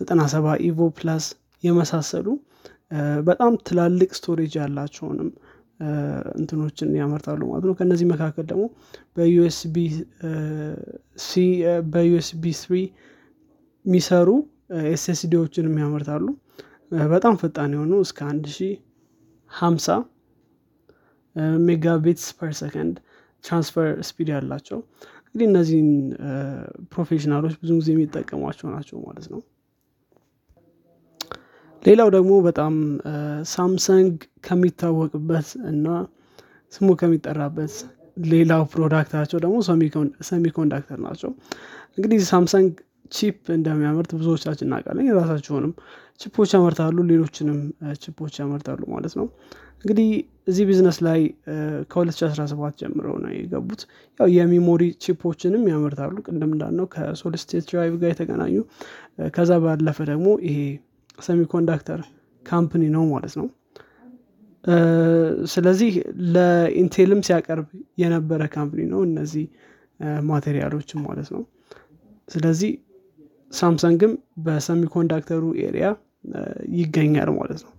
97 0.00 0.62
Evo 0.68 0.78
Plus 0.98 1.24
የመሳሰሉ 1.64 2.26
በጣም 3.28 3.52
ትላልቅ 3.68 4.10
storage 4.18 4.52
ያላቸውንም 4.60 5.30
እንትኖችን 6.38 6.88
ያመርታሉ 6.98 7.40
ማለት 7.50 7.64
ነው። 7.68 7.74
ከነዚህ 7.78 8.06
መካከል 8.12 8.44
ደግሞ 8.50 8.64
በ 9.16 9.40
USB 9.40 9.76
three 12.56 12.74
የሚሰሩ 13.84 14.28
SSD 14.90 15.14
ዎችንም 15.14 15.76
ያመርታሉ። 15.82 16.26
በጣም 17.12 17.34
ፈጣን 17.40 17.72
የሆኑ 17.76 17.92
እስከ 18.04 18.18
አንድ 18.30 18.46
ሺ 18.54 18.68
ሀምሳ 19.50 19.86
megabits 21.66 22.26
per 22.38 22.52
second 22.60 22.96
transfer 23.44 23.88
speed 24.08 24.28
ያላቸው። 24.34 24.78
እንግዲህ 25.26 25.46
እነዚህን 25.50 25.90
professional 26.92 27.39
ኦች 27.39 27.54
ብዙ 27.62 27.70
ጊዜ 27.80 27.88
የሚጠቀሟቸው 27.94 28.68
ናቸው 28.74 28.98
ማለት 29.06 29.26
ነው 29.32 29.40
ሌላው 31.82 32.08
ደግሞ 32.14 32.32
በጣም 32.46 32.74
Samsung 33.52 34.14
ከሚታወቅበት 34.46 35.48
እና 35.70 35.86
ስሙ 36.72 36.88
ከሚጠራበት 37.00 37.74
ሌላው 38.26 38.62
product 38.72 39.05
ኣቸው 39.05 39.38
ደግሞ 39.44 39.56
semiconductor 40.30 40.98
ናቸው። 41.06 41.30
እንግዲህ 41.98 42.18
Samsung 42.30 42.70
chip 43.12 43.44
እንደሚያመርት 43.56 44.10
ብዙዎቻችን 44.18 44.66
እናውቃለን። 44.66 45.06
የራሳቸውንም 45.08 45.72
chip 46.20 46.35
ኦች 46.35 46.50
ያመርታሉ 46.56 46.96
ሌሎችንም 47.10 47.58
chip 48.02 48.18
ኦች 48.18 48.34
ያመርታሉ 48.42 48.80
ማለት 48.94 49.14
ነው። 49.20 49.26
እንግዲህ 49.82 50.08
እዚህ 50.48 50.64
ቢዝነስ 50.68 50.98
ላይ 51.06 51.20
ከ2017 51.90 52.80
ጀምረው 52.80 53.16
ነው 53.24 53.30
የገቡት። 53.34 53.82
ያው 54.20 54.28
የ 54.36 54.48
memory 54.48 54.82
chip 55.04 55.24
ኦችንም 55.24 55.64
ያመርታሉ። 55.72 56.16
ቅድም 56.26 56.50
እንዳልነው 56.50 56.86
ከ 56.94 57.08
solid 57.08 57.42
state 57.44 57.66
drive 57.70 57.94
ጋር 58.02 58.10
የተገናኙ። 58.12 58.56
ከዛ 59.36 59.52
ባለፈ 59.64 59.98
ደግሞ 60.10 60.28
ይሄ 60.48 60.58
semiconductor 61.18 62.00
company 62.44 62.84
ነው 62.96 63.04
ማለት 63.12 63.34
ነው። 63.40 63.46
ስለዚህ 65.52 65.92
ለ 66.34 66.53
Intel 66.53 67.01
ም 67.01 67.20
ሲያቀርብ 67.26 67.68
የነበረ 68.02 68.42
company 68.54 68.82
ነው 68.92 69.00
እነዚህ 69.08 69.44
material 70.28 70.69
ኦችም 70.69 71.00
ማለት 71.08 71.28
ነው። 71.34 71.42
ስለዚህ 72.28 72.72
Samsung 73.52 73.99
ም 73.99 74.12
በ 74.46 74.59
semiconductor 74.59 75.42
ኡ 75.66 75.73
area 75.73 75.86
ይገኛል 76.76 77.30
ማለት 77.38 77.60
ነው። 77.66 77.72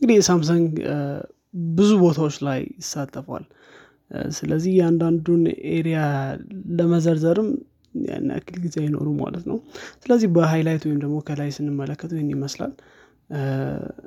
እንግዲህ 0.00 0.18
Samsung 0.28 0.68
ብዙ 1.74 1.90
ቦታዎች 2.02 2.36
ላይ 2.46 2.60
ይሳተፋል። 2.78 3.44
ስለዚህ 4.30 4.70
እያንዳንዱን 4.74 5.42
area 5.72 6.00
ለመዘርዘርም 6.78 7.48
ያን 8.06 8.30
ያክል 8.34 8.56
ጊዜ 8.64 8.76
አይኖርም 8.82 9.08
ማለት 9.20 9.44
ነው። 9.50 9.58
ስለዚህ 10.02 10.28
በ 10.36 10.45
highlight 10.45 10.84
ወይም 10.88 10.98
ደግሞ 11.04 11.16
ከላይ 11.28 11.50
ስንመለከተው 11.56 12.18
ይህን 12.18 12.30
ይመስላል። 12.34 12.72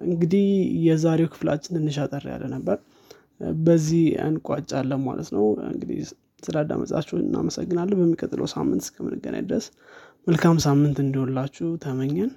እንግዲህ 0.07 0.45
የዛሬው 0.85 1.29
ክፍላችን 1.33 1.75
ትንሽ 1.77 1.97
አጠር 2.03 2.23
ያለ 2.31 2.43
ነበር። 2.55 2.77
በዚህ 3.61 4.03
እንቋጫለን 4.25 5.01
ማለት 5.05 5.29
ነው። 5.35 5.43
እንግዲህ 5.69 5.99
ስላዳመጻችሁ 6.43 7.15
እናመሰግናለን። 7.21 7.97
በሚቀጥለው 7.99 8.47
ሳምንት 8.53 8.83
እስከምንገናኝ 8.85 9.43
ድረስ 9.49 9.65
መልካም 10.27 10.57
ሳምንት 10.65 10.97
እንዲሆንላችሁ 11.03 11.67
ተመኘን። 11.83 12.31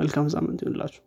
መልካም 0.00 0.26
ሳምንት 0.34 0.60
ይሆንላችሁ 0.64 1.02